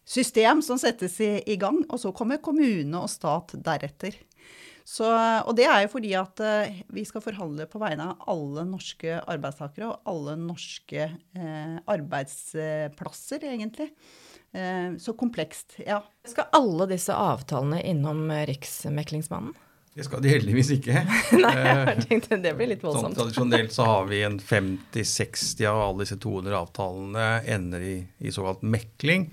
system 0.07 0.63
som 0.63 0.79
settes 0.79 1.19
i, 1.21 1.57
gang. 1.59 1.83
Og 1.91 2.01
så 2.01 2.13
kommer 2.15 2.43
kommune 2.43 3.03
og 3.03 3.11
stat 3.11 3.55
deretter. 3.63 4.17
Så, 4.87 5.03
og 5.03 5.51
det 5.57 5.65
er 5.67 5.81
jo 5.83 5.89
fordi 5.91 6.13
at 6.15 6.39
eh, 6.39 6.77
vi 6.95 7.03
skal 7.03 7.23
forhandle 7.23 7.65
på 7.67 7.79
vegne 7.81 8.05
av 8.13 8.29
alle 8.31 8.63
norske 8.69 9.17
arbeidstakere 9.19 9.89
og 9.89 10.07
alle 10.07 10.37
norske 10.39 11.09
eh, 11.09 11.73
arbeidsplasser, 11.91 13.43
egentlig. 13.51 13.89
Eh, 14.53 14.95
så 14.99 15.13
komplekst, 15.17 15.79
ja. 15.85 16.01
Skal 16.27 16.47
alle 16.55 16.87
disse 16.89 17.13
avtalene 17.13 17.81
innom 17.83 18.27
Riksmeklingsmannen? 18.31 19.53
Det 19.97 20.05
skal 20.05 20.21
de 20.21 20.29
heldigvis 20.29 20.69
ikke. 20.75 21.01
Nei, 21.41 21.53
jeg 21.57 22.03
tenkte 22.05 22.37
det 22.43 22.51
blir 22.57 22.69
litt 22.69 22.83
Sånn, 22.85 22.93
voldsomt. 22.93 23.17
tradisjonelt 23.17 23.73
så 23.73 23.87
har 23.89 24.03
vi 24.11 24.19
en 24.27 24.37
50-60 24.37 25.65
av 25.71 25.79
alle 25.87 26.05
disse 26.05 26.19
200 26.21 26.53
avtalene 26.59 27.29
ender 27.49 27.81
i, 27.81 27.95
i 28.21 28.33
såkalt 28.33 28.61
mekling. 28.61 29.25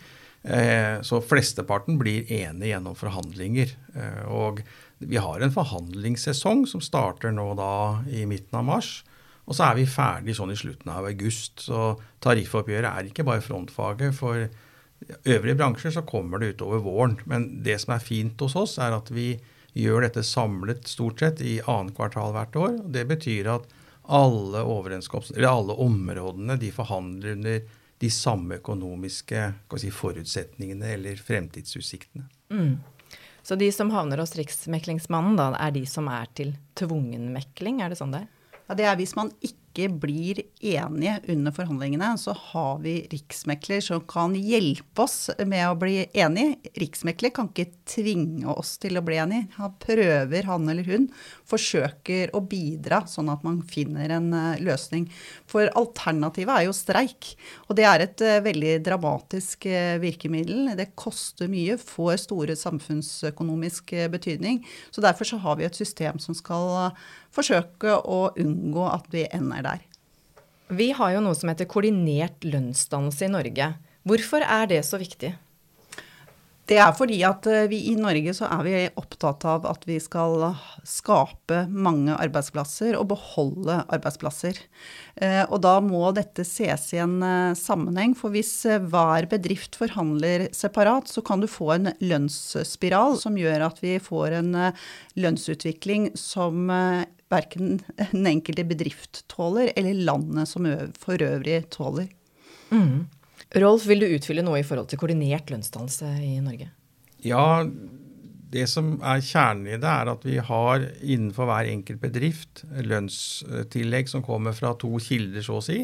Eh, 0.45 1.03
så 1.05 1.21
flesteparten 1.25 1.99
blir 2.01 2.25
enige 2.33 2.73
gjennom 2.73 2.97
forhandlinger. 2.97 3.77
Eh, 3.93 4.23
og 4.33 4.65
vi 5.05 5.21
har 5.21 5.45
en 5.45 5.53
forhandlingssesong 5.53 6.65
som 6.69 6.81
starter 6.85 7.33
nå 7.37 7.51
da 7.61 7.71
i 8.09 8.25
midten 8.29 8.57
av 8.61 8.65
mars. 8.69 9.03
Og 9.45 9.57
så 9.59 9.67
er 9.69 9.77
vi 9.83 9.85
ferdig 9.89 10.33
sånn 10.39 10.53
i 10.55 10.57
slutten 10.57 10.89
av 10.97 11.05
august. 11.13 11.61
Så 11.69 11.91
tariffoppgjøret 12.25 12.89
er 12.89 13.11
ikke 13.13 13.27
bare 13.29 13.45
frontfaget. 13.45 14.17
For 14.17 14.47
øvrige 15.25 15.57
bransjer 15.59 15.95
så 15.95 16.03
kommer 16.07 16.39
det 16.39 16.55
utover 16.55 16.83
våren. 16.85 17.19
Men 17.31 17.63
det 17.65 17.79
som 17.83 17.95
er 17.95 18.05
fint 18.05 18.41
hos 18.41 18.57
oss, 18.57 18.79
er 18.79 18.97
at 18.97 19.11
vi 19.15 19.35
gjør 19.75 20.07
dette 20.07 20.23
samlet 20.27 20.87
stort 20.89 21.23
sett 21.23 21.43
i 21.43 21.59
annet 21.67 21.97
kvartal 21.97 22.35
hvert 22.35 22.57
år. 22.57 22.77
og 22.85 22.93
Det 22.95 23.07
betyr 23.11 23.51
at 23.57 23.67
alle 24.05 24.61
eller 24.61 25.49
alle 25.49 25.73
områdene 25.81 26.59
de 26.61 26.71
forhandler 26.73 27.33
under 27.33 27.61
de 27.99 28.11
samme 28.11 28.59
økonomiske 28.61 29.45
si, 29.81 29.91
forutsetningene 29.91 30.93
eller 30.97 31.17
fremtidsutsiktene. 31.17 32.27
Mm. 32.53 32.77
Så 33.45 33.57
de 33.61 33.69
som 33.73 33.91
havner 33.93 34.21
hos 34.23 34.37
Riksmeklingsmannen, 34.37 35.37
da, 35.37 35.51
er 35.61 35.73
de 35.75 35.85
som 35.89 36.09
er 36.09 36.29
til 36.37 36.55
tvungen 36.79 37.31
mekling? 37.35 37.83
Er 37.85 37.93
det 37.93 38.01
sånn 38.01 38.15
det 38.15 38.25
er? 38.25 38.31
Ja, 38.65 38.77
det 38.79 38.87
er 38.89 38.97
hvis 39.01 39.15
man 39.19 39.33
ikke 39.41 39.64
blir 39.75 40.39
enige 40.63 41.19
under 41.29 41.53
forhandlingene, 41.53 42.13
så 42.19 42.33
har 42.53 42.79
vi 42.85 42.95
riksmekler 43.11 43.83
som 43.83 44.03
kan 44.09 44.35
hjelpe 44.39 45.03
oss 45.03 45.31
med 45.43 45.65
å 45.67 45.77
bli 45.79 46.05
enige. 46.15 46.71
Riksmekler 46.79 47.33
kan 47.35 47.51
ikke 47.51 47.73
tvinge 47.91 48.47
oss 48.55 48.77
til 48.83 48.99
å 48.99 49.03
bli 49.05 49.19
enige. 49.19 49.49
Han 49.59 49.75
prøver, 49.83 50.47
han 50.47 50.71
eller 50.71 50.87
hun, 50.87 51.09
forsøker 51.51 52.33
å 52.37 52.43
bidra 52.47 53.03
sånn 53.11 53.33
at 53.33 53.43
man 53.47 53.61
finner 53.67 54.15
en 54.15 54.31
uh, 54.35 54.63
løsning. 54.63 55.09
For 55.51 55.67
alternativet 55.75 56.55
er 56.55 56.69
jo 56.69 56.77
streik. 56.77 57.35
Og 57.69 57.77
det 57.79 57.89
er 57.91 58.07
et 58.07 58.25
uh, 58.25 58.39
veldig 58.47 58.79
dramatisk 58.87 59.69
uh, 59.69 59.97
virkemiddel. 60.03 60.73
Det 60.79 60.93
koster 60.99 61.51
mye, 61.51 61.77
får 61.81 62.25
store 62.29 62.59
samfunnsøkonomisk 62.59 63.97
betydning. 64.15 64.63
Så 64.95 65.05
derfor 65.05 65.29
så 65.29 65.43
har 65.43 65.59
vi 65.59 65.69
et 65.69 65.83
system 65.83 66.23
som 66.23 66.37
skal 66.37 66.95
forsøke 67.35 67.99
å 67.99 68.27
unngå 68.41 68.87
at 68.91 69.11
vi 69.15 69.27
ender 69.35 69.67
der. 69.67 69.87
Vi 70.75 70.93
har 70.97 71.15
jo 71.15 71.25
noe 71.25 71.37
som 71.37 71.51
heter 71.53 71.69
koordinert 71.69 72.47
lønnsdannelse 72.47 73.27
i 73.27 73.33
Norge. 73.35 73.73
Hvorfor 74.09 74.45
er 74.45 74.71
det 74.71 74.85
så 74.87 75.01
viktig? 75.01 75.35
Det 76.65 76.79
er 76.81 76.95
fordi 76.97 77.19
at 77.29 77.45
vi 77.69 77.83
i 77.91 77.95
Norge 78.01 78.33
så 78.33 78.47
er 78.49 78.63
vi 78.65 78.73
opptatt 78.97 79.45
av 79.45 79.67
at 79.69 79.83
vi 79.85 79.99
skal 80.01 80.47
skape 80.89 81.67
mange 81.69 82.15
arbeidsplasser 82.17 82.97
og 82.97 83.11
beholde 83.11 83.83
arbeidsplasser. 83.93 84.63
Og 85.51 85.59
da 85.61 85.75
må 85.85 86.09
dette 86.17 86.47
ses 86.49 86.87
i 86.97 87.03
en 87.05 87.19
sammenheng, 87.61 88.17
for 88.17 88.33
hvis 88.33 88.55
hver 88.65 89.29
bedrift 89.29 89.77
forhandler 89.77 90.47
separat, 90.57 91.13
så 91.13 91.21
kan 91.21 91.45
du 91.45 91.51
få 91.53 91.69
en 91.77 91.93
lønnsspiral 92.01 93.21
som 93.21 93.37
gjør 93.37 93.69
at 93.69 93.85
vi 93.85 93.99
får 94.01 94.39
en 94.41 94.55
lønnsutvikling 95.21 96.15
som 96.17 96.73
verken 97.35 97.77
den 97.99 98.31
enkelte 98.31 98.65
bedrift 98.69 99.25
tåler, 99.33 99.73
eller 99.77 100.07
landet 100.07 100.51
som 100.51 100.69
for 101.01 101.21
øvrig 101.23 101.65
tåler. 101.75 102.09
Mm. 102.71 103.05
Rolf, 103.61 103.85
vil 103.87 104.03
du 104.03 104.09
utfylle 104.17 104.43
noe 104.47 104.63
i 104.63 104.67
forhold 104.67 104.89
til 104.91 104.99
koordinert 104.99 105.53
lønnsdannelse 105.53 106.09
i 106.25 106.39
Norge? 106.43 106.71
Ja, 107.25 107.65
det 108.55 108.67
som 108.71 108.97
er 109.03 109.23
kjernen 109.25 109.69
i 109.69 109.79
det, 109.79 109.91
er 109.91 110.11
at 110.13 110.25
vi 110.27 110.39
har 110.43 110.89
innenfor 111.03 111.49
hver 111.49 111.71
enkelt 111.71 112.03
bedrift 112.03 112.65
lønnstillegg 112.87 114.11
som 114.11 114.25
kommer 114.27 114.57
fra 114.57 114.75
to 114.79 114.93
kilder, 115.03 115.45
så 115.45 115.59
å 115.59 115.65
si. 115.65 115.81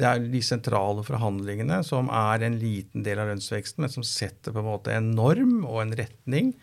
Det 0.00 0.06
er 0.06 0.26
de 0.32 0.40
sentrale 0.44 1.04
forhandlingene 1.04 1.80
som 1.86 2.08
er 2.14 2.46
en 2.46 2.58
liten 2.60 3.04
del 3.04 3.20
av 3.20 3.32
lønnsveksten, 3.32 3.84
men 3.84 3.92
som 3.92 4.06
setter 4.06 4.54
på 4.54 4.62
en 4.62 4.70
måte 4.70 4.94
en 4.94 5.10
norm 5.16 5.60
og 5.64 5.82
en 5.84 5.96
retning. 5.98 6.54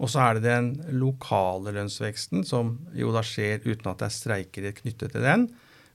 Og 0.00 0.10
så 0.10 0.22
er 0.24 0.38
det 0.38 0.46
den 0.46 0.70
lokale 0.98 1.74
lønnsveksten, 1.76 2.46
som 2.48 2.78
jo 2.96 3.12
da 3.14 3.22
skjer 3.26 3.62
uten 3.66 3.90
at 3.90 4.00
det 4.00 4.08
er 4.08 4.16
streikere 4.16 4.72
knyttet 4.76 5.14
til 5.14 5.26
den. 5.26 5.46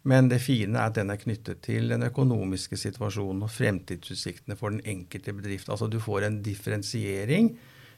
Men 0.07 0.29
det 0.31 0.39
fine 0.39 0.77
er 0.77 0.91
at 0.91 0.95
den 0.95 1.11
er 1.11 1.19
knyttet 1.19 1.63
til 1.65 1.89
den 1.91 2.05
økonomiske 2.07 2.77
situasjonen 2.79 3.43
og 3.43 3.51
fremtidsutsiktene 3.51 4.55
for 4.59 4.71
den 4.71 4.83
enkelte 4.87 5.33
bedrift. 5.35 5.71
Altså 5.73 5.89
du 5.91 5.99
får 5.99 6.27
en 6.27 6.39
differensiering 6.45 7.51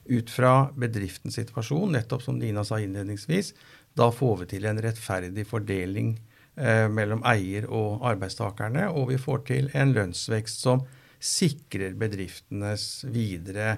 ut 0.09 0.31
fra 0.33 0.71
bedriftens 0.73 1.37
situasjon, 1.37 1.93
nettopp 1.93 2.23
som 2.25 2.39
Dina 2.41 2.63
sa 2.65 2.79
innledningsvis. 2.81 3.53
Da 3.93 4.09
får 4.15 4.41
vi 4.41 4.49
til 4.55 4.65
en 4.65 4.81
rettferdig 4.81 5.45
fordeling 5.49 6.15
eh, 6.57 6.87
mellom 6.89 7.21
eier 7.27 7.67
og 7.69 8.07
arbeidstakerne, 8.09 8.87
og 8.89 9.11
vi 9.11 9.19
får 9.21 9.45
til 9.51 9.69
en 9.77 9.93
lønnsvekst 9.93 10.65
som 10.65 10.81
sikrer 11.19 11.93
bedriftenes 11.99 13.03
videre 13.11 13.75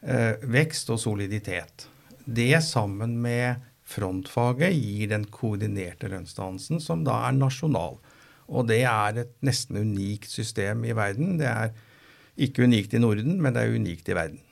vekst 0.00 0.90
og 0.94 1.00
soliditet. 1.02 1.88
Det 2.24 2.60
sammen 2.62 3.16
med 3.22 3.64
frontfaget 3.88 4.76
gir 4.76 5.08
den 5.10 5.24
koordinerte 5.32 6.10
lønnsdannelsen, 6.12 6.80
som 6.80 7.04
da 7.06 7.22
er 7.28 7.36
nasjonal. 7.36 7.96
Og 8.48 8.68
det 8.68 8.82
er 8.88 9.22
et 9.24 9.32
nesten 9.44 9.80
unikt 9.80 10.30
system 10.32 10.84
i 10.88 10.94
verden. 10.96 11.36
Det 11.40 11.48
er 11.48 11.72
ikke 12.38 12.64
unikt 12.68 12.94
i 12.94 13.00
Norden, 13.02 13.40
men 13.42 13.54
det 13.54 13.64
er 13.64 13.76
unikt 13.76 14.08
i 14.08 14.16
verden. 14.16 14.42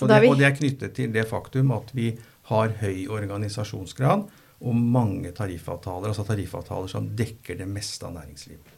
Og 0.00 0.10
det, 0.10 0.16
og 0.26 0.38
det, 0.40 0.46
er 0.48 0.56
knyttet 0.56 0.96
til 0.96 1.12
det 1.14 1.22
faktum 1.30 1.70
at 1.76 1.92
vi 1.94 2.10
har 2.50 2.72
høy 2.80 3.06
organisasjonsgrad 3.14 4.24
og 4.64 4.74
mange 4.74 5.30
tariffavtaler, 5.36 6.10
altså 6.10 6.24
tariffavtaler 6.26 6.90
som 6.90 7.06
dekker 7.16 7.60
det 7.60 7.68
meste 7.70 8.08
av 8.08 8.16
næringslivet. 8.16 8.72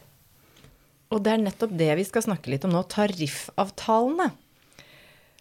Og 1.15 1.23
det 1.23 1.33
er 1.33 1.41
nettopp 1.41 1.73
det 1.79 1.89
vi 1.97 2.05
skal 2.05 2.25
snakke 2.25 2.51
litt 2.51 2.67
om 2.67 2.75
nå, 2.75 2.83
tariffavtalene. 2.91 4.29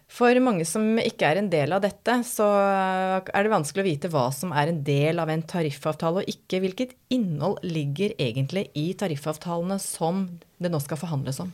For 0.07 0.39
mange 0.39 0.65
som 0.69 1.01
ikke 1.03 1.27
er 1.27 1.41
en 1.41 1.49
del 1.51 1.75
av 1.75 1.83
dette, 1.83 2.15
så 2.25 2.47
er 2.47 3.43
det 3.43 3.53
vanskelig 3.53 3.83
å 3.83 3.89
vite 3.89 4.11
hva 4.13 4.29
som 4.33 4.53
er 4.55 4.71
en 4.71 4.83
del 4.87 5.19
av 5.19 5.33
en 5.33 5.43
tariffavtale 5.43 6.23
og 6.23 6.31
ikke. 6.31 6.61
Hvilket 6.63 6.95
innhold 7.13 7.59
ligger 7.67 8.15
egentlig 8.23 8.69
i 8.79 8.93
tariffavtalene 8.99 9.81
som 9.83 10.29
det 10.63 10.71
nå 10.71 10.81
skal 10.85 11.01
forhandles 11.01 11.43
om? 11.43 11.51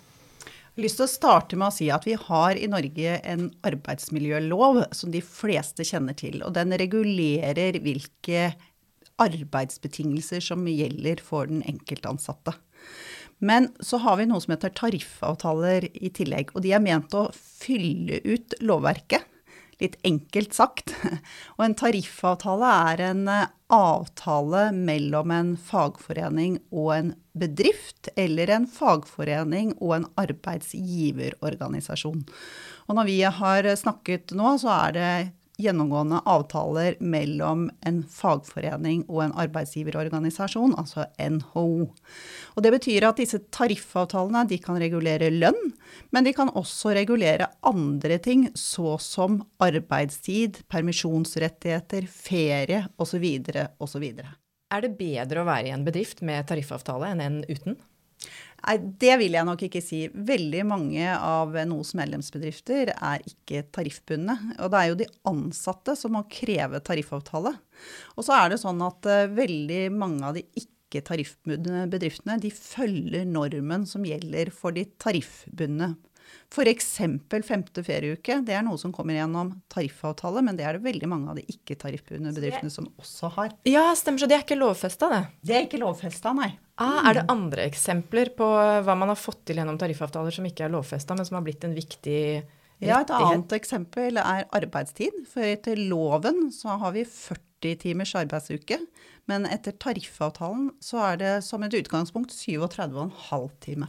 Jeg 0.73 0.81
har 0.81 0.85
lyst 0.87 1.01
til 1.01 1.05
å 1.05 1.13
starte 1.13 1.57
med 1.61 1.69
å 1.69 1.75
si 1.77 1.89
at 1.93 2.07
vi 2.09 2.15
har 2.17 2.57
i 2.57 2.69
Norge 2.71 3.17
en 3.29 3.49
arbeidsmiljølov 3.69 4.85
som 4.97 5.13
de 5.13 5.21
fleste 5.25 5.85
kjenner 5.85 6.17
til. 6.17 6.39
Og 6.45 6.55
den 6.57 6.73
regulerer 6.81 7.77
hvilke 7.85 8.53
arbeidsbetingelser 9.21 10.45
som 10.45 10.65
gjelder 10.69 11.21
for 11.25 11.49
den 11.49 11.65
enkeltansatte. 11.69 12.55
Men 13.43 13.73
så 13.83 13.99
har 14.05 14.21
vi 14.21 14.29
noe 14.31 14.41
som 14.43 14.53
heter 14.55 14.71
tariffavtaler 14.79 15.89
i 15.93 16.11
tillegg. 16.15 16.53
Og 16.55 16.63
de 16.63 16.73
er 16.77 16.83
ment 16.83 17.15
å 17.19 17.31
fylle 17.35 18.21
ut 18.23 18.55
lovverket, 18.63 19.27
litt 19.83 19.97
enkelt 20.07 20.55
sagt. 20.55 20.95
Og 21.59 21.65
en 21.67 21.75
tariffavtale 21.79 22.71
er 22.93 22.99
en 23.11 23.27
avtale 23.73 24.73
mellom 24.77 25.31
en 25.35 25.57
fagforening 25.57 26.59
og 26.71 26.95
en 26.95 27.15
bedrift, 27.39 28.09
eller 28.21 28.51
en 28.53 28.67
fagforening 28.69 29.73
og 29.81 29.95
en 29.97 30.07
arbeidsgiverorganisasjon. 30.21 32.23
Og 32.87 32.95
når 32.99 33.05
vi 33.09 33.23
har 33.25 33.77
snakket 33.81 34.35
nå, 34.37 34.59
så 34.61 34.69
er 34.77 34.93
det 34.99 35.13
gjennomgående 35.61 36.21
avtaler 36.29 36.97
mellom 37.01 37.67
en 37.87 38.01
fagforening 38.09 39.05
og 39.09 39.23
en 39.27 39.35
arbeidsgiverorganisasjon, 39.45 40.75
altså 40.79 41.07
NHO. 41.19 41.67
Og 42.57 42.63
Det 42.63 42.73
betyr 42.75 43.09
at 43.09 43.21
disse 43.21 43.43
tariffavtalene 43.53 44.61
kan 44.63 44.81
regulere 44.81 45.31
lønn, 45.31 45.73
men 46.11 46.25
de 46.25 46.33
kan 46.37 46.49
også 46.49 46.95
regulere 46.97 47.51
andre 47.63 48.19
ting, 48.19 48.49
så 48.55 48.97
som 49.01 49.43
arbeidstid, 49.63 50.63
permisjonsrettigheter, 50.73 52.09
ferie 52.09 52.87
osv. 52.97 53.27
osv. 53.79 54.09
Er 54.73 54.81
det 54.81 54.97
bedre 54.97 55.43
å 55.43 55.49
være 55.49 55.69
i 55.69 55.75
en 55.75 55.85
bedrift 55.85 56.23
med 56.25 56.47
tariffavtale 56.49 57.13
enn 57.13 57.21
en 57.25 57.41
uten? 57.49 57.77
Nei, 58.63 58.77
det 58.79 59.17
vil 59.19 59.35
jeg 59.35 59.47
nok 59.47 59.63
ikke 59.67 59.83
si. 59.83 60.05
Veldig 60.15 60.63
mange 60.71 61.07
av 61.17 61.57
NOs 61.67 61.93
medlemsbedrifter 61.99 62.93
er 62.95 63.25
ikke 63.27 63.65
tariffbundne. 63.75 64.37
Og 64.63 64.71
det 64.71 64.79
er 64.79 64.91
jo 64.91 64.99
de 65.01 65.09
ansatte 65.31 65.97
som 65.99 66.15
må 66.15 66.23
kreve 66.31 66.79
tariffavtale. 66.85 67.57
Og 68.15 68.27
så 68.27 68.37
er 68.39 68.53
det 68.53 68.61
sånn 68.63 68.85
at 68.87 69.09
uh, 69.11 69.25
veldig 69.35 69.83
mange 69.97 70.29
av 70.29 70.39
de 70.39 70.45
ikke-tariffbundne 70.63 71.89
bedriftene 71.91 72.39
de 72.43 72.53
følger 72.55 73.27
normen 73.27 73.89
som 73.89 74.07
gjelder 74.07 74.55
for 74.55 74.77
de 74.77 74.87
tariffbundne 75.03 75.95
F.eks. 76.53 76.89
femte 77.47 77.85
ferieuke. 77.87 78.39
Det 78.45 78.55
er 78.57 78.65
noe 78.67 78.81
som 78.81 78.93
kommer 78.95 79.17
gjennom 79.17 79.55
tariffavtale, 79.73 80.43
men 80.45 80.59
det 80.59 80.67
er 80.69 80.77
det 80.77 80.85
veldig 80.85 81.09
mange 81.11 81.33
av 81.33 81.39
de 81.41 81.47
ikke-tariffbundne 81.49 82.35
bedriftene 82.37 82.73
som 82.73 82.89
også 83.01 83.33
har. 83.39 83.55
Ja, 83.69 83.89
stemmer. 83.99 84.23
Så 84.23 84.29
det 84.31 84.39
er 84.39 84.45
ikke 84.47 84.61
lovfesta, 84.61 85.09
det? 85.13 85.23
Det 85.43 85.57
er 85.57 85.69
ikke 85.69 85.81
lovfesta, 85.83 86.35
nei. 86.37 86.51
Ah, 86.83 87.03
er 87.11 87.21
det 87.21 87.29
andre 87.31 87.67
eksempler 87.69 88.33
på 88.37 88.49
hva 88.85 88.97
man 88.99 89.13
har 89.13 89.21
fått 89.21 89.45
til 89.49 89.61
gjennom 89.61 89.79
tariffavtaler 89.81 90.35
som 90.35 90.49
ikke 90.49 90.67
er 90.67 90.75
lovfesta, 90.75 91.17
men 91.17 91.29
som 91.29 91.39
har 91.39 91.47
blitt 91.47 91.65
en 91.69 91.77
viktig? 91.77 92.19
Ja, 92.83 92.99
Et 93.01 93.13
annet 93.15 93.53
eksempel 93.55 94.19
er 94.19 94.49
arbeidstid. 94.51 95.23
For 95.31 95.47
etter 95.47 95.79
loven 95.79 96.49
så 96.55 96.75
har 96.83 96.95
vi 96.97 97.05
40 97.07 97.77
timers 97.85 98.15
arbeidsuke. 98.19 98.81
Men 99.31 99.47
etter 99.47 99.77
tariffavtalen 99.79 100.73
så 100.83 100.99
er 101.13 101.21
det 101.21 101.35
som 101.47 101.63
et 101.63 101.77
utgangspunkt 101.79 102.35
37,5 102.35 103.51
time. 103.63 103.87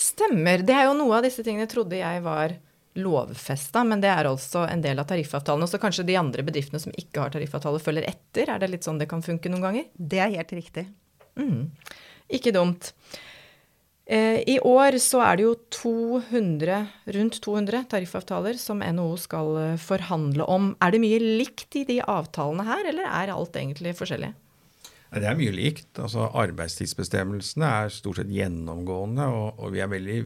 Stemmer. 0.00 0.64
Det 0.64 0.74
er 0.74 0.88
jo 0.88 0.96
noe 0.96 1.18
av 1.18 1.26
disse 1.26 1.44
tingene 1.44 1.68
trodde 1.68 1.98
jeg 2.00 2.22
var 2.24 2.56
lovfesta, 2.98 3.82
men 3.86 4.00
det 4.02 4.10
er 4.10 4.26
altså 4.30 4.64
en 4.66 4.82
del 4.82 4.98
av 4.98 5.08
tariffavtalen. 5.10 5.64
Og 5.66 5.70
så 5.70 5.80
kanskje 5.82 6.06
de 6.08 6.16
andre 6.18 6.44
bedriftene 6.46 6.80
som 6.82 6.94
ikke 6.96 7.22
har 7.22 7.34
tariffavtale, 7.34 7.82
følger 7.82 8.08
etter? 8.08 8.50
Er 8.50 8.62
det 8.62 8.70
litt 8.72 8.86
sånn 8.86 9.00
det 9.00 9.10
kan 9.10 9.24
funke 9.24 9.52
noen 9.52 9.66
ganger? 9.68 9.90
Det 9.94 10.22
er 10.22 10.32
helt 10.38 10.54
riktig. 10.56 10.86
Mm. 11.38 11.68
Ikke 12.32 12.54
dumt. 12.54 12.92
Eh, 14.10 14.40
I 14.50 14.56
år 14.66 14.96
så 14.98 15.20
er 15.22 15.38
det 15.38 15.44
jo 15.44 15.54
200, 15.76 16.80
rundt 17.14 17.40
200 17.44 17.84
tariffavtaler 17.92 18.58
som 18.58 18.82
NHO 18.82 19.12
skal 19.22 19.52
eh, 19.60 19.76
forhandle 19.78 20.48
om. 20.50 20.72
Er 20.82 20.94
det 20.96 21.02
mye 21.04 21.20
likt 21.22 21.76
i 21.78 21.84
de 21.86 22.00
avtalene 22.02 22.66
her, 22.66 22.88
eller 22.90 23.06
er 23.06 23.36
alt 23.36 23.60
egentlig 23.60 23.94
forskjellig? 24.00 24.32
Det 25.10 25.26
er 25.26 25.38
mye 25.38 25.54
likt. 25.54 25.90
Altså, 25.98 26.28
arbeidstidsbestemmelsene 26.38 27.70
er 27.82 27.94
stort 27.94 28.20
sett 28.20 28.30
gjennomgående, 28.30 29.26
og, 29.26 29.58
og, 29.58 29.72
vi 29.74 29.82
er 29.82 29.90
veldig 29.90 30.18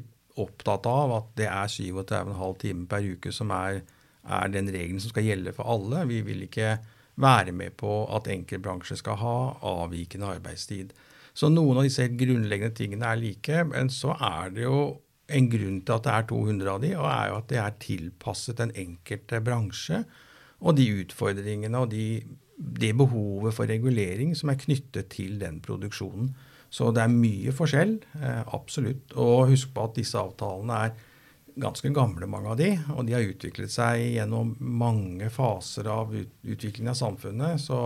opptatt 0.43 0.89
av 0.91 1.15
at 1.15 1.31
det 1.39 1.47
er 1.49 1.71
37,5 1.71 2.59
timer 2.61 2.91
per 2.91 3.07
uke 3.15 3.33
som 3.33 3.53
er, 3.55 3.81
er, 4.27 4.51
den 4.53 4.69
regelen 4.69 5.01
som 5.01 5.15
skal 5.15 5.29
gjelde 5.29 5.55
for 5.57 5.71
alle. 5.73 6.03
Vi 6.11 6.21
vil 6.27 6.45
ikke 6.49 6.77
være 7.23 7.55
med 7.55 7.77
på 7.81 8.03
at 8.13 8.29
enkeltbransjer 8.35 8.99
skal 8.99 9.21
ha 9.23 9.37
avvikende 9.71 10.33
arbeidstid. 10.35 10.93
Så 11.35 11.49
noen 11.51 11.79
av 11.81 11.87
disse 11.87 12.05
helt 12.05 12.19
grunnleggende 12.19 12.77
tingene 12.77 13.09
er 13.09 13.23
like, 13.23 13.63
men 13.71 13.89
så 13.91 14.19
er 14.19 14.53
det 14.55 14.67
jo 14.67 14.83
en 15.35 15.49
grunn 15.49 15.81
til 15.87 15.95
at 15.95 16.05
det 16.05 16.13
er 16.13 16.29
200 16.29 16.71
av 16.75 16.83
de, 16.83 16.93
og 16.99 17.09
er 17.09 17.29
jo 17.31 17.39
at 17.39 17.51
det 17.51 17.61
er 17.63 17.79
tilpasset 17.81 18.61
den 18.61 18.75
enkelte 18.85 19.41
bransje 19.43 20.03
og 20.65 20.77
de 20.79 20.87
utfordringene 21.03 21.81
og 21.81 21.93
de 21.93 22.07
det 22.57 22.93
behovet 22.97 23.55
for 23.57 23.71
regulering 23.71 24.35
som 24.39 24.53
er 24.53 24.61
knyttet 24.61 25.11
til 25.15 25.39
den 25.41 25.61
produksjonen. 25.65 26.33
Så 26.75 26.91
det 26.95 27.05
er 27.05 27.13
mye 27.13 27.55
forskjell, 27.55 27.97
eh, 28.21 28.43
absolutt. 28.57 29.15
Og 29.21 29.51
husk 29.53 29.75
på 29.75 29.85
at 29.87 29.99
disse 29.99 30.19
avtalene 30.19 30.79
er 30.87 30.95
ganske 31.61 31.91
gamle, 31.95 32.27
mange 32.27 32.51
av 32.51 32.59
de. 32.59 32.73
Og 32.97 33.07
de 33.07 33.15
har 33.15 33.27
utviklet 33.27 33.71
seg 33.71 34.03
gjennom 34.17 34.57
mange 34.59 35.31
faser 35.31 35.87
av 35.91 36.15
utviklingen 36.15 36.91
av 36.91 36.99
samfunnet. 36.99 37.63
Så, 37.63 37.79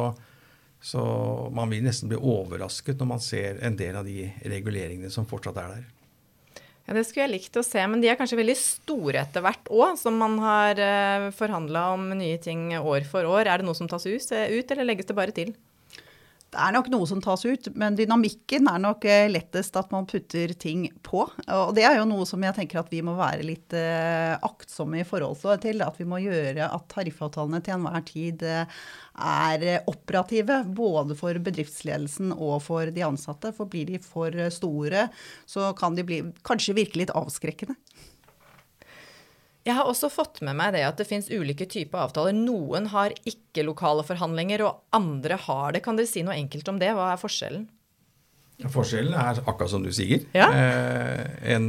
så 0.81 1.05
man 1.53 1.69
vil 1.73 1.85
nesten 1.85 2.09
bli 2.09 2.21
overrasket 2.21 3.01
når 3.01 3.13
man 3.13 3.25
ser 3.25 3.61
en 3.65 3.77
del 3.77 4.01
av 4.01 4.09
de 4.09 4.31
reguleringene 4.49 5.13
som 5.13 5.29
fortsatt 5.29 5.61
er 5.61 5.77
der. 5.77 5.87
Ja, 6.89 6.95
Det 6.97 7.05
skulle 7.05 7.27
jeg 7.27 7.35
likt 7.35 7.57
å 7.61 7.63
se, 7.67 7.83
men 7.85 8.01
de 8.01 8.09
er 8.09 8.17
kanskje 8.17 8.39
veldig 8.41 8.57
store 8.57 9.21
etter 9.21 9.45
hvert 9.45 9.69
òg, 9.69 9.99
som 10.01 10.17
man 10.17 10.39
har 10.41 10.79
eh, 10.81 11.29
forhandla 11.37 11.91
om 11.93 12.07
nye 12.17 12.39
ting 12.41 12.71
år 12.81 13.05
for 13.05 13.29
år. 13.29 13.45
Er 13.45 13.61
det 13.61 13.69
noe 13.69 13.77
som 13.77 13.91
tas 13.91 14.09
ut, 14.09 14.33
ut, 14.33 14.73
eller 14.73 14.89
legges 14.89 15.11
det 15.11 15.17
bare 15.19 15.35
til? 15.37 15.53
Det 16.49 16.57
er 16.65 16.73
nok 16.73 16.87
noe 16.89 17.05
som 17.05 17.19
tas 17.21 17.43
ut, 17.45 17.67
men 17.77 17.97
dynamikken 17.99 18.71
er 18.71 18.79
nok 18.81 19.03
eh, 19.05 19.27
lettest 19.29 19.75
at 19.77 19.91
man 19.93 20.07
putter 20.09 20.55
ting 20.57 20.87
på. 21.05 21.27
Og 21.53 21.73
det 21.77 21.85
er 21.85 21.99
jo 21.99 22.07
noe 22.09 22.25
som 22.29 22.41
jeg 22.41 22.57
tenker 22.57 22.81
at 22.81 22.89
vi 22.89 23.03
må 23.05 23.13
være 23.19 23.45
litt 23.45 23.77
uh, 23.77 24.33
aktsomme 24.49 25.03
i 25.03 25.05
forhold 25.05 25.37
til. 25.61 25.85
At 25.85 26.01
vi 26.01 26.07
må 26.09 26.23
gjøre 26.25 26.71
at 26.73 26.89
tariffavtalene 26.95 27.61
til 27.61 27.77
enhver 27.77 28.07
tid 28.09 28.47
uh, 28.49 28.81
er 29.29 29.85
operative. 29.93 30.63
Både 30.73 31.19
for 31.21 31.37
bedriftsledelsen 31.37 32.33
og 32.33 32.63
for 32.65 32.89
de 32.97 33.05
ansatte. 33.05 33.53
For 33.53 33.69
blir 33.69 33.93
de 33.93 34.01
for 34.01 34.33
store, 34.55 35.11
så 35.45 35.75
kan 35.77 36.01
de 36.01 36.09
bli, 36.09 36.23
kanskje 36.49 36.79
virke 36.81 37.03
litt 37.03 37.13
avskrekkende. 37.13 37.77
Jeg 39.69 39.77
har 39.77 39.89
også 39.91 40.09
fått 40.09 40.41
med 40.47 40.57
meg 40.57 40.73
det 40.73 40.87
at 40.87 40.97
det 41.01 41.05
fins 41.09 41.29
ulike 41.29 41.67
typer 41.69 42.07
avtaler. 42.07 42.33
Noen 42.33 42.89
har 42.95 43.13
ikke 43.29 43.67
lokale 43.67 44.05
forhandlinger, 44.09 44.65
og 44.65 44.81
andre 44.97 45.37
har 45.45 45.77
det. 45.77 45.83
Kan 45.85 45.99
dere 45.99 46.09
si 46.09 46.23
noe 46.25 46.39
enkelt 46.39 46.71
om 46.73 46.81
det? 46.81 46.95
Hva 46.97 47.11
er 47.13 47.21
forskjellen? 47.21 47.69
Forskjellen 48.73 49.15
er 49.15 49.43
akkurat 49.45 49.71
som 49.71 49.85
du 49.85 49.93
sier. 49.95 50.25
Ja. 50.33 50.49
Eh, 50.57 51.53
en 51.55 51.69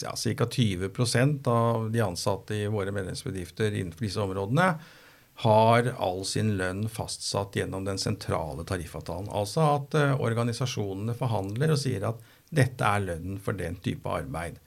ja, 0.00 0.12
Ca. 0.12 0.46
20% 0.46 1.48
av 1.50 1.90
de 1.90 2.00
ansatte 2.04 2.54
i 2.54 2.68
våre 2.70 2.92
medlemsbedrifter 2.92 3.72
innenfor 3.72 4.06
disse 4.06 4.20
områdene 4.22 4.68
har 5.40 5.94
all 5.96 6.24
sin 6.28 6.54
lønn 6.60 6.84
fastsatt 6.92 7.56
gjennom 7.56 7.84
den 7.88 7.98
sentrale 7.98 8.64
tariffavtalen. 8.68 9.30
Altså 9.32 9.64
at 9.78 9.96
eh, 9.96 10.16
organisasjonene 10.20 11.16
forhandler 11.16 11.72
og 11.72 11.80
sier 11.80 12.04
at 12.10 12.20
dette 12.52 12.84
er 12.84 13.06
lønnen 13.06 13.40
for 13.40 13.56
den 13.56 13.78
type 13.80 14.08
arbeid. 14.12 14.58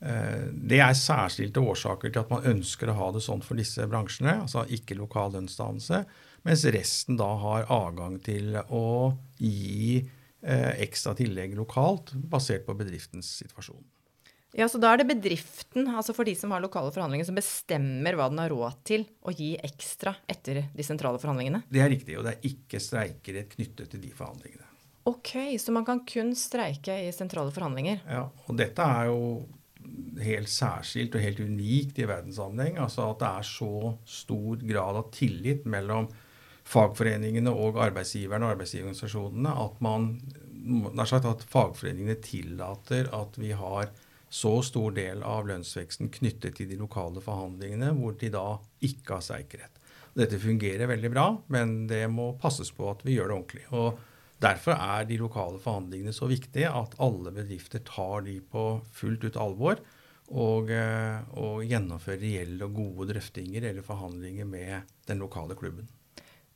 Eh, 0.00 0.48
det 0.52 0.80
er 0.80 0.96
særskilte 0.96 1.60
årsaker 1.60 2.12
til 2.12 2.22
at 2.22 2.32
man 2.32 2.46
ønsker 2.48 2.88
å 2.88 2.96
ha 2.96 3.10
det 3.12 3.20
sånn 3.24 3.44
for 3.44 3.60
disse 3.60 3.84
bransjene, 3.90 4.38
altså 4.46 4.64
ikke 4.72 4.96
lokal 4.96 5.34
lønnsdannelse, 5.36 6.04
mens 6.48 6.64
resten 6.72 7.20
da 7.20 7.28
har 7.42 7.68
adgang 7.68 8.16
til 8.24 8.56
å 8.64 9.12
gi 9.36 10.00
eh, 10.00 10.72
ekstra 10.86 11.12
tillegg 11.18 11.52
lokalt, 11.58 12.14
basert 12.32 12.64
på 12.68 12.76
bedriftens 12.78 13.28
situasjon. 13.42 13.82
Ja, 14.56 14.66
så 14.66 14.80
Da 14.82 14.90
er 14.90 14.98
det 14.98 15.10
bedriften, 15.12 15.86
altså 15.94 16.14
for 16.16 16.26
de 16.26 16.34
som 16.34 16.50
har 16.50 16.62
lokale 16.64 16.90
forhandlinger, 16.90 17.28
som 17.28 17.36
bestemmer 17.38 18.16
hva 18.18 18.26
den 18.32 18.40
har 18.42 18.50
råd 18.50 18.80
til 18.88 19.04
å 19.22 19.34
gi 19.36 19.52
ekstra 19.62 20.16
etter 20.26 20.64
de 20.74 20.86
sentrale 20.86 21.20
forhandlingene? 21.22 21.62
Det 21.70 21.84
er 21.84 21.92
riktig, 21.92 22.16
og 22.18 22.26
det 22.26 22.34
er 22.34 22.50
ikke 22.50 22.80
streikerett 22.82 23.54
knyttet 23.54 23.92
til 23.92 24.02
de 24.02 24.10
forhandlingene. 24.16 24.66
Ok, 25.10 25.58
Så 25.58 25.72
man 25.72 25.84
kan 25.84 26.02
kun 26.04 26.34
streike 26.36 26.92
i 27.06 27.12
sentrale 27.12 27.52
forhandlinger? 27.54 28.02
Ja, 28.08 28.26
og 28.46 28.56
dette 28.58 28.82
er 28.82 29.06
jo 29.06 29.46
helt 30.20 30.50
særskilt 30.52 31.14
og 31.16 31.24
helt 31.24 31.40
unikt 31.40 32.00
i 32.00 32.08
verdenssammenheng. 32.08 32.78
Altså 32.82 33.10
at 33.10 33.22
det 33.22 33.30
er 33.30 33.48
så 33.50 33.94
stor 34.08 34.66
grad 34.66 35.00
av 35.00 35.08
tillit 35.14 35.64
mellom 35.70 36.10
fagforeningene 36.70 37.50
og 37.50 37.80
arbeidsgiverne 37.82 38.46
og 38.46 38.54
arbeidsgiverorganisasjonene 38.56 39.54
at 39.64 39.80
man 39.82 40.12
nær 40.60 41.08
sagt 41.08 41.26
at 41.26 41.42
fagforeningene 41.50 42.20
tillater 42.22 43.08
at 43.16 43.38
vi 43.40 43.54
har 43.56 43.90
så 44.30 44.60
stor 44.62 44.92
del 44.94 45.24
av 45.26 45.48
lønnsveksten 45.48 46.12
knyttet 46.14 46.54
til 46.60 46.68
de 46.70 46.78
lokale 46.78 47.22
forhandlingene, 47.24 47.90
hvor 47.98 48.14
de 48.20 48.30
da 48.30 48.44
ikke 48.86 49.16
har 49.16 49.24
streikerett. 49.26 49.80
Dette 50.14 50.38
fungerer 50.42 50.90
veldig 50.90 51.10
bra, 51.10 51.26
men 51.50 51.88
det 51.90 52.04
må 52.12 52.32
passes 52.38 52.70
på 52.74 52.86
at 52.92 53.02
vi 53.06 53.16
gjør 53.16 53.30
det 53.30 53.36
ordentlig. 53.38 53.64
Og 53.74 53.98
Derfor 54.40 54.72
er 54.72 55.04
de 55.08 55.18
lokale 55.20 55.60
forhandlingene 55.60 56.14
så 56.16 56.28
viktige 56.30 56.70
at 56.72 56.94
alle 57.02 57.32
bedrifter 57.34 57.82
tar 57.84 58.24
de 58.24 58.38
på 58.40 58.64
fullt 58.96 59.26
ut 59.28 59.36
alvor 59.40 59.82
og, 60.30 60.70
eh, 60.72 61.20
og 61.36 61.66
gjennomfører 61.66 62.22
reelle 62.22 62.64
og 62.64 62.78
gode 62.78 63.10
drøftinger 63.12 63.66
eller 63.68 63.84
forhandlinger 63.84 64.48
med 64.48 64.94
den 65.10 65.20
lokale 65.20 65.56
klubben. 65.58 65.90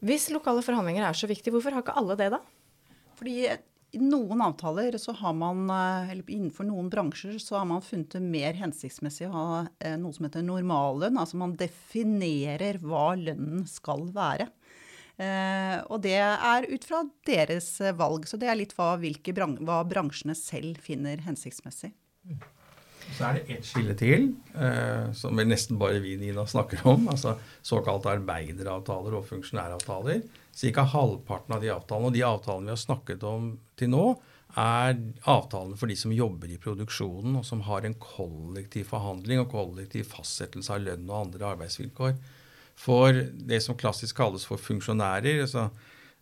Hvis 0.05 0.31
lokale 0.33 0.65
forhandlinger 0.65 1.05
er 1.07 1.17
så 1.17 1.29
viktige, 1.29 1.53
hvorfor 1.53 1.75
har 1.75 1.85
ikke 1.85 1.97
alle 1.99 2.17
det, 2.17 2.31
da? 2.35 2.41
Fordi 3.19 3.37
i 3.95 4.01
noen 4.03 4.41
avtaler 4.43 4.97
så 4.99 5.15
har 5.21 5.35
man, 5.39 5.69
eh, 5.71 6.11
eller 6.15 6.31
innenfor 6.31 6.67
noen 6.67 6.91
bransjer 6.91 7.37
så 7.43 7.61
har 7.61 7.69
man 7.69 7.85
funnet 7.85 8.17
det 8.17 8.23
mer 8.23 8.57
hensiktsmessig 8.59 9.29
å 9.29 9.35
ha 9.35 9.61
eh, 9.81 9.97
noe 10.01 10.15
som 10.17 10.27
heter 10.27 10.47
normallønn. 10.47 11.19
Altså 11.21 11.39
man 11.41 11.55
definerer 11.59 12.81
hva 12.83 13.13
lønnen 13.21 13.69
skal 13.71 14.09
være. 14.15 14.49
Eh, 15.15 15.77
og 15.95 16.01
det 16.03 16.17
er 16.19 16.67
ut 16.67 16.87
fra 16.89 17.05
deres 17.29 17.69
eh, 17.81 17.95
valg. 17.95 18.27
Så 18.27 18.41
det 18.41 18.51
er 18.51 18.59
litt 18.59 18.75
hva, 18.79 18.95
bran 18.99 19.57
hva 19.63 19.83
bransjene 19.87 20.35
selv 20.39 20.81
finner 20.83 21.23
hensiktsmessig. 21.27 21.93
Så 23.15 23.27
er 23.29 23.37
det 23.37 23.59
ett 23.59 23.67
skille 23.69 23.95
til, 23.99 24.31
eh, 24.57 25.11
som 25.15 25.37
vel 25.37 25.51
nesten 25.51 25.79
bare 25.79 26.01
vi 26.03 26.17
Nina, 26.19 26.47
snakker 26.49 26.83
om. 26.89 27.09
altså 27.13 27.37
Såkalte 27.63 28.15
arbeideravtaler 28.17 29.19
og 29.21 29.27
funksjonæravtaler. 29.29 30.25
Ca. 30.55 30.87
halvparten 30.87 31.57
av 31.57 31.63
de 31.63 31.73
avtalene, 31.75 32.09
og 32.09 32.15
de 32.15 32.25
avtalene 32.27 32.71
vi 32.71 32.75
har 32.75 32.85
snakket 32.87 33.27
om 33.29 33.53
til 33.79 33.91
nå, 33.93 34.07
er 34.55 34.95
avtalene 35.27 35.77
for 35.79 35.91
de 35.91 35.97
som 35.99 36.15
jobber 36.15 36.51
i 36.55 36.61
produksjonen, 36.63 37.41
og 37.41 37.47
som 37.47 37.65
har 37.67 37.85
en 37.85 37.97
kollektiv 37.99 38.87
forhandling 38.93 39.43
og 39.43 39.51
kollektiv 39.51 40.07
fastsettelse 40.13 40.77
av 40.77 40.85
lønn 40.87 41.11
og 41.11 41.27
andre 41.27 41.51
arbeidsvilkår. 41.55 42.15
For 42.75 43.15
det 43.49 43.61
som 43.63 43.79
klassisk 43.79 44.19
kalles 44.19 44.47
for 44.49 44.61
funksjonærer, 44.61 45.45
altså 45.45 45.69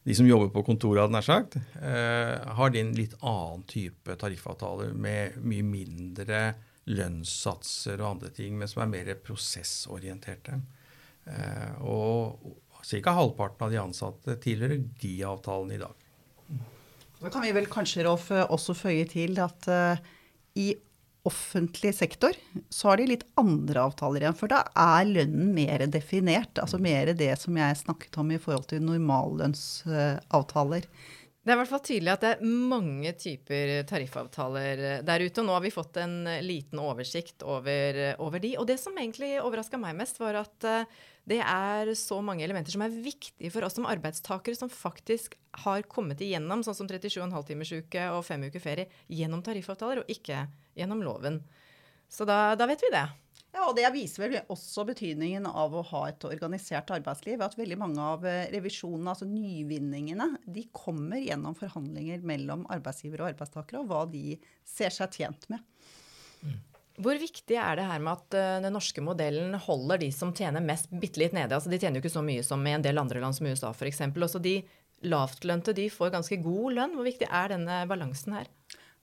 de 0.03 0.17
som 0.19 0.27
jobber 0.27 0.51
på 0.53 0.65
kontoret, 0.67 1.11
nær 1.15 1.25
sagt, 1.25 1.57
eh, 1.79 2.35
har 2.59 2.73
de 2.75 2.83
en 2.83 2.95
litt 2.97 3.15
annen 3.21 3.63
type 3.71 4.17
tariffavtaler 4.19 4.93
med 4.99 5.39
mye 5.47 5.67
mindre 5.67 6.43
lønnssatser 6.91 8.01
og 8.03 8.17
andre 8.17 8.33
ting, 8.35 8.57
men 8.59 8.71
som 8.71 8.83
er 8.83 8.91
mer 8.91 9.13
prosessorienterte. 9.23 10.59
Eh, 11.31 11.83
og 11.87 12.43
ca. 12.83 13.15
halvparten 13.15 13.67
av 13.67 13.71
de 13.71 13.79
ansatte 13.79 14.37
tilhører 14.43 14.83
de 15.03 15.15
avtalene 15.29 15.79
i 15.79 15.83
dag. 15.83 16.09
Så 17.23 17.31
kan 17.31 17.45
vi 17.47 17.53
vel 17.55 17.71
kanskje, 17.71 18.03
Rolf, 18.09 18.33
også 18.35 18.75
føye 18.75 19.07
til 19.07 19.39
at 19.39 19.69
uh, 19.71 20.01
i 20.59 20.73
offentlig 21.29 21.93
sektor, 21.95 22.33
så 22.69 22.89
har 22.89 22.97
de 22.99 23.07
litt 23.13 23.25
andre 23.39 23.85
avtaler 23.87 24.25
igjen. 24.25 24.39
For 24.39 24.51
da 24.51 24.65
er 24.75 25.07
lønnen 25.07 25.55
mer 25.55 25.87
definert. 25.87 26.59
Altså 26.59 26.79
mer 26.83 27.13
det 27.15 27.37
som 27.41 27.57
jeg 27.59 27.83
snakket 27.85 28.19
om 28.19 28.31
i 28.35 28.41
forhold 28.43 28.67
til 28.73 28.83
normallønnsavtaler. 28.87 30.89
Det 31.43 31.51
er 31.51 31.57
i 31.57 31.59
hvert 31.59 31.71
fall 31.73 31.81
tydelig 31.83 32.11
at 32.13 32.23
det 32.23 32.29
er 32.37 32.51
mange 32.71 33.11
typer 33.19 33.71
tariffavtaler 33.91 34.83
der 35.03 35.25
ute. 35.25 35.43
Og 35.43 35.49
nå 35.49 35.57
har 35.57 35.65
vi 35.65 35.73
fått 35.75 35.99
en 35.99 36.21
liten 36.47 36.79
oversikt 36.79 37.43
over, 37.43 37.99
over 38.23 38.43
de. 38.43 38.53
Og 38.63 38.69
det 38.71 38.77
som 38.79 38.95
egentlig 38.95 39.35
overraska 39.43 39.81
meg 39.83 39.97
mest, 39.99 40.21
var 40.23 40.39
at 40.45 40.69
eh, 40.71 41.01
det 41.27 41.41
er 41.43 41.91
så 41.99 42.21
mange 42.23 42.47
elementer 42.47 42.75
som 42.75 42.87
er 42.87 42.95
viktige 42.95 43.51
for 43.51 43.67
oss 43.67 43.75
som 43.79 43.91
arbeidstakere, 43.91 44.59
som 44.59 44.71
faktisk 44.71 45.35
har 45.65 45.83
kommet 45.91 46.23
igjennom, 46.23 46.63
sånn 46.63 46.79
som 46.79 46.91
37,5 46.91 47.35
timers 47.51 47.75
uke 47.75 48.07
og 48.15 48.23
fem 48.27 48.47
uker 48.47 48.63
ferie, 48.63 48.91
gjennom 49.11 49.43
tariffavtaler, 49.43 50.03
og 50.03 50.15
ikke 50.15 50.45
gjennom 50.79 51.03
loven. 51.05 51.41
Så 52.13 52.27
da, 52.29 52.55
da 52.59 52.69
vet 52.69 52.85
vi 52.85 52.93
det. 52.93 53.07
Ja, 53.53 53.67
og 53.69 53.77
Det 53.77 53.89
viser 53.93 54.25
vel 54.25 54.39
også 54.53 54.87
betydningen 54.89 55.45
av 55.49 55.75
å 55.77 55.85
ha 55.91 56.07
et 56.09 56.25
organisert 56.25 56.89
arbeidsliv. 56.95 57.43
At 57.45 57.59
veldig 57.59 57.77
mange 57.81 58.01
av 58.15 58.25
eh, 58.29 58.47
revisjonene, 58.53 59.13
altså 59.13 59.29
nyvinningene, 59.29 60.31
de 60.49 60.65
kommer 60.73 61.21
gjennom 61.21 61.57
forhandlinger 61.59 62.25
mellom 62.25 62.65
arbeidsgivere 62.73 63.27
og 63.27 63.35
arbeidstakere, 63.35 63.83
og 63.83 63.93
hva 63.93 64.07
de 64.09 64.39
ser 64.65 64.95
seg 64.97 65.21
tjent 65.21 65.49
med. 65.53 65.61
Hvor 67.03 67.17
viktig 67.17 67.57
er 67.57 67.77
det 67.79 67.85
her 67.89 68.01
med 68.05 68.13
at 68.13 68.37
uh, 68.37 68.63
den 68.65 68.75
norske 68.77 69.05
modellen 69.05 69.55
holder 69.65 70.01
de 70.03 70.11
som 70.13 70.33
tjener 70.37 70.65
mest, 70.65 70.91
bitte 70.93 71.23
litt 71.23 71.37
nede? 71.37 71.57
Altså, 71.57 71.71
de 71.73 71.79
tjener 71.81 71.99
jo 71.99 72.05
ikke 72.05 72.17
så 72.17 72.25
mye 72.25 72.45
som 72.45 72.65
i 72.69 72.75
en 72.77 72.85
del 72.85 73.01
andre 73.01 73.21
land, 73.23 73.37
som 73.37 73.49
USA 73.49 73.71
f.eks. 73.73 74.03
Også 74.13 74.41
de 74.45 74.59
lavtlønte 75.09 75.75
de 75.77 75.89
får 75.93 76.13
ganske 76.17 76.41
god 76.45 76.77
lønn. 76.79 76.97
Hvor 76.97 77.09
viktig 77.09 77.29
er 77.29 77.53
denne 77.55 77.83
balansen 77.91 78.37
her? 78.37 78.51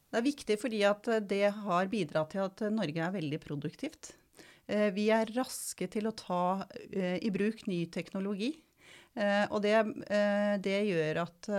Det 0.10 0.17
er 0.17 0.26
viktig 0.26 0.56
fordi 0.58 0.80
at 0.89 1.10
det 1.30 1.45
har 1.63 1.91
bidratt 1.91 2.34
til 2.34 2.45
at 2.48 2.63
Norge 2.74 3.04
er 3.06 3.13
veldig 3.13 3.39
produktivt. 3.43 4.15
Eh, 4.69 4.89
vi 4.93 5.10
er 5.13 5.30
raske 5.34 5.89
til 5.89 6.10
å 6.10 6.15
ta 6.17 6.43
eh, 6.91 7.17
i 7.26 7.32
bruk 7.34 7.65
ny 7.69 7.84
teknologi. 7.93 8.54
Eh, 9.17 9.45
og 9.50 9.63
det, 9.65 9.76
det 10.63 10.78
gjør 10.86 11.24
at 11.24 11.50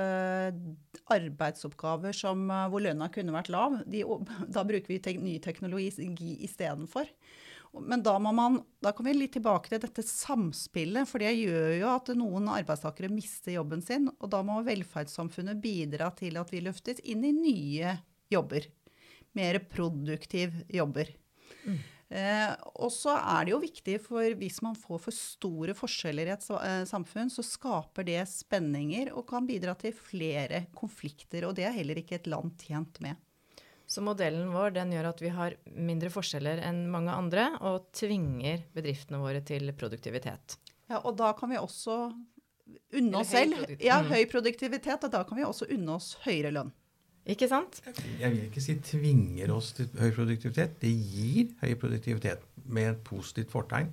arbeidsoppgaver 1.10 2.14
som, 2.14 2.46
hvor 2.70 2.84
lønna 2.84 3.10
kunne 3.12 3.34
vært 3.34 3.50
lav, 3.52 3.80
de, 3.90 4.04
da 4.54 4.66
bruker 4.66 4.94
vi 4.94 5.16
ny 5.18 5.38
teknologi 5.42 5.90
istedenfor. 6.46 7.10
Men 7.70 8.02
da, 8.02 8.16
man, 8.18 8.58
da 8.82 8.90
kommer 8.90 9.12
vi 9.12 9.20
litt 9.20 9.36
tilbake 9.36 9.70
til 9.70 9.82
dette 9.82 10.02
samspillet. 10.02 11.06
For 11.06 11.22
det 11.22 11.36
gjør 11.38 11.74
jo 11.78 11.90
at 11.92 12.10
noen 12.18 12.48
arbeidstakere 12.50 13.10
mister 13.12 13.54
jobben 13.54 13.82
sin. 13.84 14.08
Og 14.18 14.30
da 14.32 14.40
må 14.46 14.58
velferdssamfunnet 14.66 15.60
bidra 15.62 16.10
til 16.18 16.40
at 16.40 16.50
vi 16.50 16.64
løftes 16.66 16.98
inn 17.06 17.22
i 17.28 17.30
nye 17.36 17.94
jobber. 18.30 18.66
Mer 19.36 19.60
produktiv 19.70 20.54
jobber. 20.70 21.10
Mm. 21.64 21.80
Eh, 22.10 22.52
og 22.82 22.90
så 22.90 23.12
er 23.14 23.46
det 23.46 23.52
jo 23.52 23.60
viktig, 23.62 23.96
for 24.02 24.34
hvis 24.40 24.58
man 24.66 24.74
får 24.74 25.02
for 25.04 25.14
store 25.14 25.76
forskjeller 25.78 26.26
i 26.26 26.34
et 26.34 26.46
eh, 26.58 26.82
samfunn, 26.90 27.30
så 27.30 27.44
skaper 27.46 28.06
det 28.08 28.24
spenninger 28.30 29.12
og 29.14 29.28
kan 29.30 29.46
bidra 29.46 29.76
til 29.78 29.94
flere 29.94 30.64
konflikter. 30.74 31.46
Og 31.46 31.54
det 31.58 31.68
er 31.68 31.76
heller 31.76 32.02
ikke 32.02 32.18
et 32.18 32.30
land 32.30 32.56
tjent 32.58 32.98
med. 33.04 33.20
Så 33.90 34.02
modellen 34.06 34.52
vår 34.54 34.74
den 34.74 34.92
gjør 34.94 35.08
at 35.10 35.22
vi 35.22 35.30
har 35.34 35.56
mindre 35.74 36.10
forskjeller 36.14 36.62
enn 36.66 36.84
mange 36.90 37.14
andre, 37.14 37.48
og 37.66 37.88
tvinger 37.94 38.62
bedriftene 38.74 39.18
våre 39.22 39.42
til 39.46 39.70
produktivitet. 39.78 40.58
Ja, 40.90 41.00
og 41.02 41.16
da 41.18 41.32
kan 41.38 41.50
vi 41.50 41.58
også 41.58 41.96
unne 42.98 43.22
oss 43.22 43.32
selv 43.34 43.58
ja, 43.82 43.98
mm. 44.02 44.12
høy 44.12 44.26
produktivitet, 44.30 45.06
og 45.06 45.10
da 45.14 45.22
kan 45.26 45.38
vi 45.38 45.46
også 45.46 45.70
unne 45.74 45.98
oss 45.98 46.12
høyere 46.22 46.54
lønn. 46.54 46.70
Ikke 47.28 47.48
sant? 47.50 47.82
Jeg 48.20 48.32
vil 48.32 48.44
ikke 48.46 48.62
si 48.64 48.76
tvinger 48.80 49.52
oss 49.52 49.74
til 49.76 49.90
høy 50.00 50.08
produktivitet. 50.16 50.78
Det 50.80 50.90
gir 50.90 51.50
høy 51.60 51.74
produktivitet 51.80 52.46
med 52.64 52.94
et 52.94 53.02
positivt 53.04 53.52
fortegn. 53.52 53.90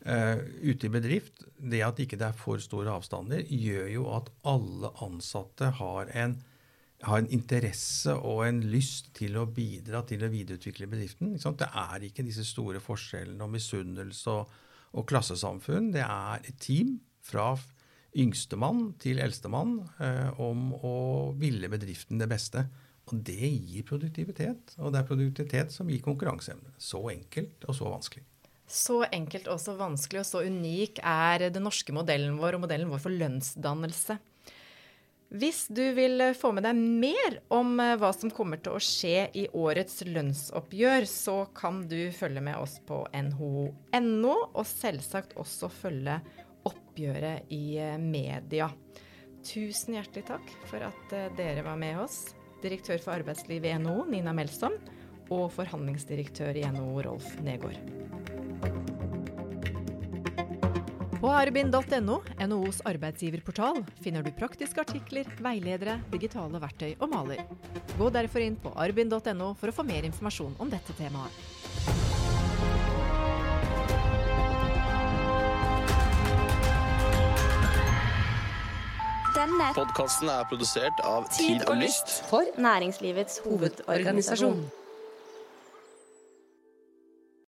Uh, 0.00 0.40
ute 0.64 0.88
i 0.88 0.92
bedrift, 0.92 1.42
det 1.60 1.82
at 1.84 1.98
ikke 2.00 2.16
det 2.20 2.30
er 2.30 2.36
for 2.36 2.60
store 2.62 2.92
avstander, 2.92 3.42
gjør 3.44 3.88
jo 3.92 4.06
at 4.16 4.30
alle 4.48 4.88
ansatte 5.04 5.68
har 5.76 6.08
en, 6.16 6.38
har 7.04 7.20
en 7.20 7.28
interesse 7.32 8.14
og 8.14 8.46
en 8.46 8.62
lyst 8.72 9.10
til 9.16 9.36
å 9.36 9.44
bidra 9.44 10.00
til 10.08 10.24
å 10.24 10.30
videreutvikle 10.32 10.88
bedriften. 10.88 11.34
Det 11.36 11.68
er 11.68 12.08
ikke 12.08 12.24
disse 12.24 12.46
store 12.48 12.80
forskjellene 12.80 13.44
og 13.44 13.52
misunnelse 13.52 14.32
og, 14.32 14.56
og 14.96 15.08
klassesamfunn. 15.08 15.92
Det 15.92 16.06
er 16.06 16.48
et 16.48 16.60
team 16.64 16.96
fra 17.24 17.52
yngstemann 18.18 18.94
til 19.02 19.20
eldstemann 19.22 19.78
eh, 20.02 20.40
om 20.42 20.70
å 20.74 20.94
ville 21.38 21.70
bedriften 21.70 22.20
det 22.20 22.30
beste. 22.30 22.64
Og 23.10 23.22
det 23.26 23.50
gir 23.50 23.86
produktivitet. 23.86 24.76
Og 24.78 24.92
det 24.92 25.02
er 25.02 25.08
produktivitet 25.08 25.74
som 25.74 25.90
gir 25.90 26.02
konkurranseevne. 26.04 26.74
Så 26.78 27.02
enkelt 27.12 27.66
og 27.66 27.76
så 27.76 27.90
vanskelig. 27.90 28.26
Så 28.70 29.00
enkelt 29.10 29.48
og 29.50 29.58
så 29.58 29.74
vanskelig 29.74 30.22
og 30.22 30.28
så 30.28 30.44
unik 30.46 31.00
er 31.02 31.48
den 31.50 31.64
norske 31.66 31.94
modellen 31.94 32.36
vår 32.38 32.54
og 32.54 32.66
modellen 32.68 32.92
vår 32.92 33.02
for 33.02 33.14
lønnsdannelse. 33.22 34.20
Hvis 35.30 35.68
du 35.70 35.82
vil 35.94 36.22
få 36.34 36.50
med 36.54 36.64
deg 36.66 36.78
mer 36.78 37.36
om 37.54 37.76
eh, 37.78 37.96
hva 38.02 38.08
som 38.14 38.32
kommer 38.34 38.58
til 38.58 38.74
å 38.74 38.82
skje 38.82 39.28
i 39.38 39.44
årets 39.54 40.00
lønnsoppgjør, 40.06 41.06
så 41.06 41.36
kan 41.54 41.84
du 41.90 42.10
følge 42.14 42.42
med 42.42 42.58
oss 42.58 42.80
på 42.86 43.04
nho.no, 43.14 44.34
og 44.50 44.66
selvsagt 44.66 45.36
også 45.38 45.70
følge 45.70 46.18
oppgjøret 46.68 47.50
i 47.54 47.78
eh, 47.80 47.96
media. 48.00 48.70
Tusen 49.46 49.96
hjertelig 49.96 50.26
takk 50.28 50.52
for 50.68 50.84
at 50.84 51.16
eh, 51.16 51.30
dere 51.38 51.64
var 51.66 51.78
med 51.80 52.02
oss. 52.02 52.34
Direktør 52.60 53.00
for 53.00 53.16
arbeidsliv 53.16 53.64
i 53.64 53.76
NHO, 53.80 54.04
Nina 54.12 54.34
Melsom, 54.36 54.76
og 55.30 55.48
forhandlingsdirektør 55.54 56.58
i 56.60 56.66
NHO, 56.68 56.90
Rolf 57.06 57.32
Negård. 57.46 57.78
På 61.20 61.28
arbin.no, 61.36 62.14
NHOs 62.48 62.80
arbeidsgiverportal, 62.88 63.82
finner 64.00 64.24
du 64.24 64.30
praktiske 64.32 64.80
artikler, 64.80 65.28
veiledere, 65.44 65.98
digitale 66.08 66.60
verktøy 66.62 66.94
og 66.94 67.10
maler. 67.12 67.42
Gå 67.98 68.08
derfor 68.14 68.40
inn 68.40 68.56
på 68.56 68.72
arbin.no 68.72 69.50
for 69.60 69.68
å 69.68 69.74
få 69.76 69.84
mer 69.84 70.08
informasjon 70.08 70.56
om 70.64 70.72
dette 70.72 70.96
temaet. 70.96 71.59
Denne 79.40 79.70
podkasten 79.72 80.28
er 80.28 80.42
produsert 80.50 80.98
av 81.06 81.24
Tid 81.32 81.62
og 81.64 81.78
Lyst 81.80 82.10
for 82.28 82.44
Næringslivets 82.60 83.40
hovedorganisasjon. 83.46 84.58